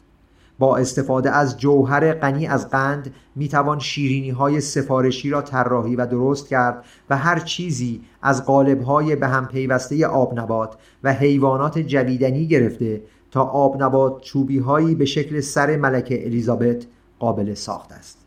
با 0.58 0.76
استفاده 0.76 1.30
از 1.30 1.58
جوهر 1.58 2.12
غنی 2.12 2.46
از 2.46 2.70
قند 2.70 3.14
می‌توان 3.36 3.78
شیرینی 3.78 4.30
های 4.30 4.60
سفارشی 4.60 5.30
را 5.30 5.42
طراحی 5.42 5.96
و 5.96 6.06
درست 6.06 6.48
کرد 6.48 6.84
و 7.10 7.16
هر 7.16 7.38
چیزی 7.38 8.02
از 8.22 8.44
قالب 8.44 8.82
های 8.82 9.16
به 9.16 9.28
هم 9.28 9.46
پیوسته 9.46 10.06
آبنبات 10.06 10.76
و 11.04 11.12
حیوانات 11.12 11.78
جویدنی 11.78 12.46
گرفته 12.46 13.02
تا 13.30 13.42
آبنبات 13.42 14.20
چوبی 14.20 14.58
هایی 14.58 14.94
به 14.94 15.04
شکل 15.04 15.40
سر 15.40 15.76
ملکه 15.76 16.24
الیزابت 16.24 16.86
قابل 17.18 17.54
ساخت 17.54 17.92
است. 17.92 18.18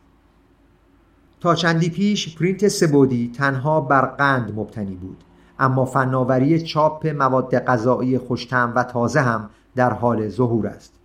تا 1.39 1.55
چندی 1.55 1.89
پیش 1.89 2.37
پرینت 2.37 2.67
سبودی 2.67 3.31
تنها 3.37 3.81
بر 3.81 4.05
قند 4.05 4.53
مبتنی 4.55 4.95
بود 4.95 5.23
اما 5.59 5.85
فناوری 5.85 6.61
چاپ 6.61 7.07
مواد 7.07 7.59
غذایی 7.59 8.17
خوشتم 8.17 8.73
و 8.75 8.83
تازه 8.83 9.21
هم 9.21 9.49
در 9.75 9.93
حال 9.93 10.29
ظهور 10.29 10.67
است. 10.67 10.96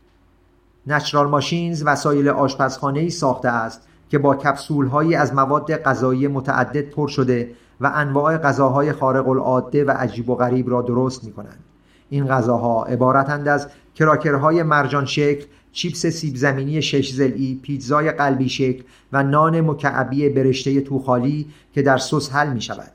نچرال 0.86 1.26
ماشینز 1.26 1.82
وسایل 1.86 2.28
آشپزخانه 2.28 3.00
ای 3.00 3.10
ساخته 3.10 3.48
است 3.48 3.82
که 4.10 4.18
با 4.18 4.34
کپسول 4.34 4.86
هایی 4.86 5.14
از 5.14 5.34
مواد 5.34 5.76
غذایی 5.76 6.28
متعدد 6.28 6.90
پر 6.90 7.08
شده 7.08 7.50
و 7.80 7.90
انواع 7.94 8.36
غذاهای 8.36 8.92
خارق 8.92 9.28
العاده 9.28 9.84
و 9.84 9.90
عجیب 9.90 10.30
و 10.30 10.34
غریب 10.34 10.70
را 10.70 10.82
درست 10.82 11.24
می 11.24 11.32
کنند. 11.32 11.64
این 12.10 12.26
غذاها 12.26 12.84
عبارتند 12.84 13.48
از 13.48 13.68
کراکرهای 13.94 14.62
مرجان 14.62 15.06
شکل، 15.06 15.46
چیپس 15.72 16.06
سیب 16.06 16.36
زمینی 16.36 16.82
شش 16.82 17.12
زلی، 17.12 17.60
پیتزای 17.62 18.10
قلبی 18.10 18.48
شکل 18.48 18.82
و 19.12 19.22
نان 19.22 19.60
مکعبی 19.60 20.28
برشته 20.28 20.80
توخالی 20.80 21.46
که 21.74 21.82
در 21.82 21.98
سس 21.98 22.32
حل 22.32 22.52
می 22.52 22.60
شود. 22.60 22.92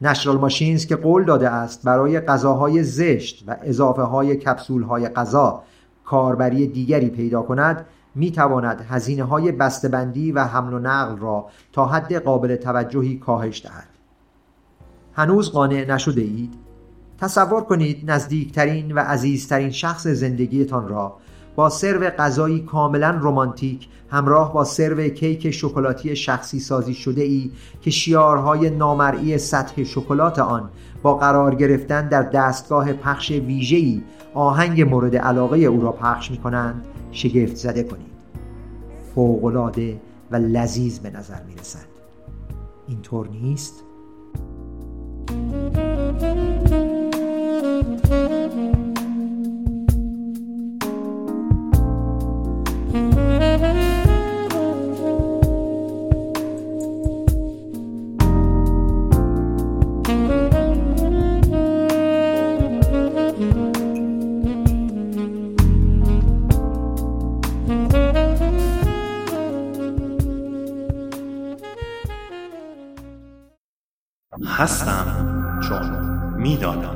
نشرال 0.00 0.36
ماشینز 0.36 0.86
که 0.86 0.96
قول 0.96 1.24
داده 1.24 1.50
است 1.50 1.82
برای 1.82 2.20
غذاهای 2.20 2.82
زشت 2.82 3.44
و 3.46 3.56
اضافه 3.62 4.02
های 4.02 4.36
کپسول 4.36 4.82
های 4.82 5.08
غذا 5.08 5.62
کاربری 6.06 6.66
دیگری 6.66 7.10
پیدا 7.10 7.42
کند 7.42 7.86
می 8.14 8.32
تواند 8.32 8.86
هزینه 8.88 9.24
های 9.24 9.52
بسته‌بندی 9.52 10.32
و 10.32 10.44
حمل 10.44 10.74
و 10.74 10.78
نقل 10.78 11.16
را 11.16 11.46
تا 11.72 11.86
حد 11.86 12.14
قابل 12.14 12.56
توجهی 12.56 13.18
کاهش 13.18 13.62
دهد. 13.62 13.88
هنوز 15.12 15.52
قانع 15.52 15.84
نشده 15.94 16.20
اید؟ 16.20 16.54
تصور 17.20 17.64
کنید 17.64 18.10
نزدیکترین 18.10 18.92
و 18.92 18.98
عزیزترین 18.98 19.70
شخص 19.70 20.06
زندگیتان 20.06 20.88
را 20.88 21.16
با 21.56 21.68
سرو 21.68 22.10
غذایی 22.10 22.60
کاملا 22.60 23.10
رمانتیک 23.10 23.88
همراه 24.10 24.52
با 24.52 24.64
سرو 24.64 25.08
کیک 25.08 25.50
شکلاتی 25.50 26.16
شخصی 26.16 26.60
سازی 26.60 26.94
شده 26.94 27.22
ای 27.22 27.50
که 27.80 27.90
شیارهای 27.90 28.70
نامرئی 28.70 29.38
سطح 29.38 29.84
شکلات 29.84 30.38
آن 30.38 30.70
با 31.02 31.14
قرار 31.14 31.54
گرفتن 31.54 32.08
در 32.08 32.22
دستگاه 32.22 32.92
پخش 32.92 33.30
ویژه‌ای 33.30 34.02
آهنگ 34.34 34.82
مورد 34.82 35.16
علاقه 35.16 35.58
او 35.58 35.80
را 35.80 35.92
پخش 35.92 36.30
می 36.30 36.36
کنند 36.36 36.86
شگفت 37.12 37.56
زده 37.56 37.82
کنید 37.82 38.16
فوقلاده 39.14 40.00
و 40.30 40.36
لذیذ 40.36 40.98
به 40.98 41.10
نظر 41.10 41.42
می 41.48 41.54
رسد 41.56 41.86
اینطور 42.88 43.28
نیست؟ 43.28 43.85
هستم 74.56 75.06
چون 75.68 75.90
می‌دانم. 76.36 76.95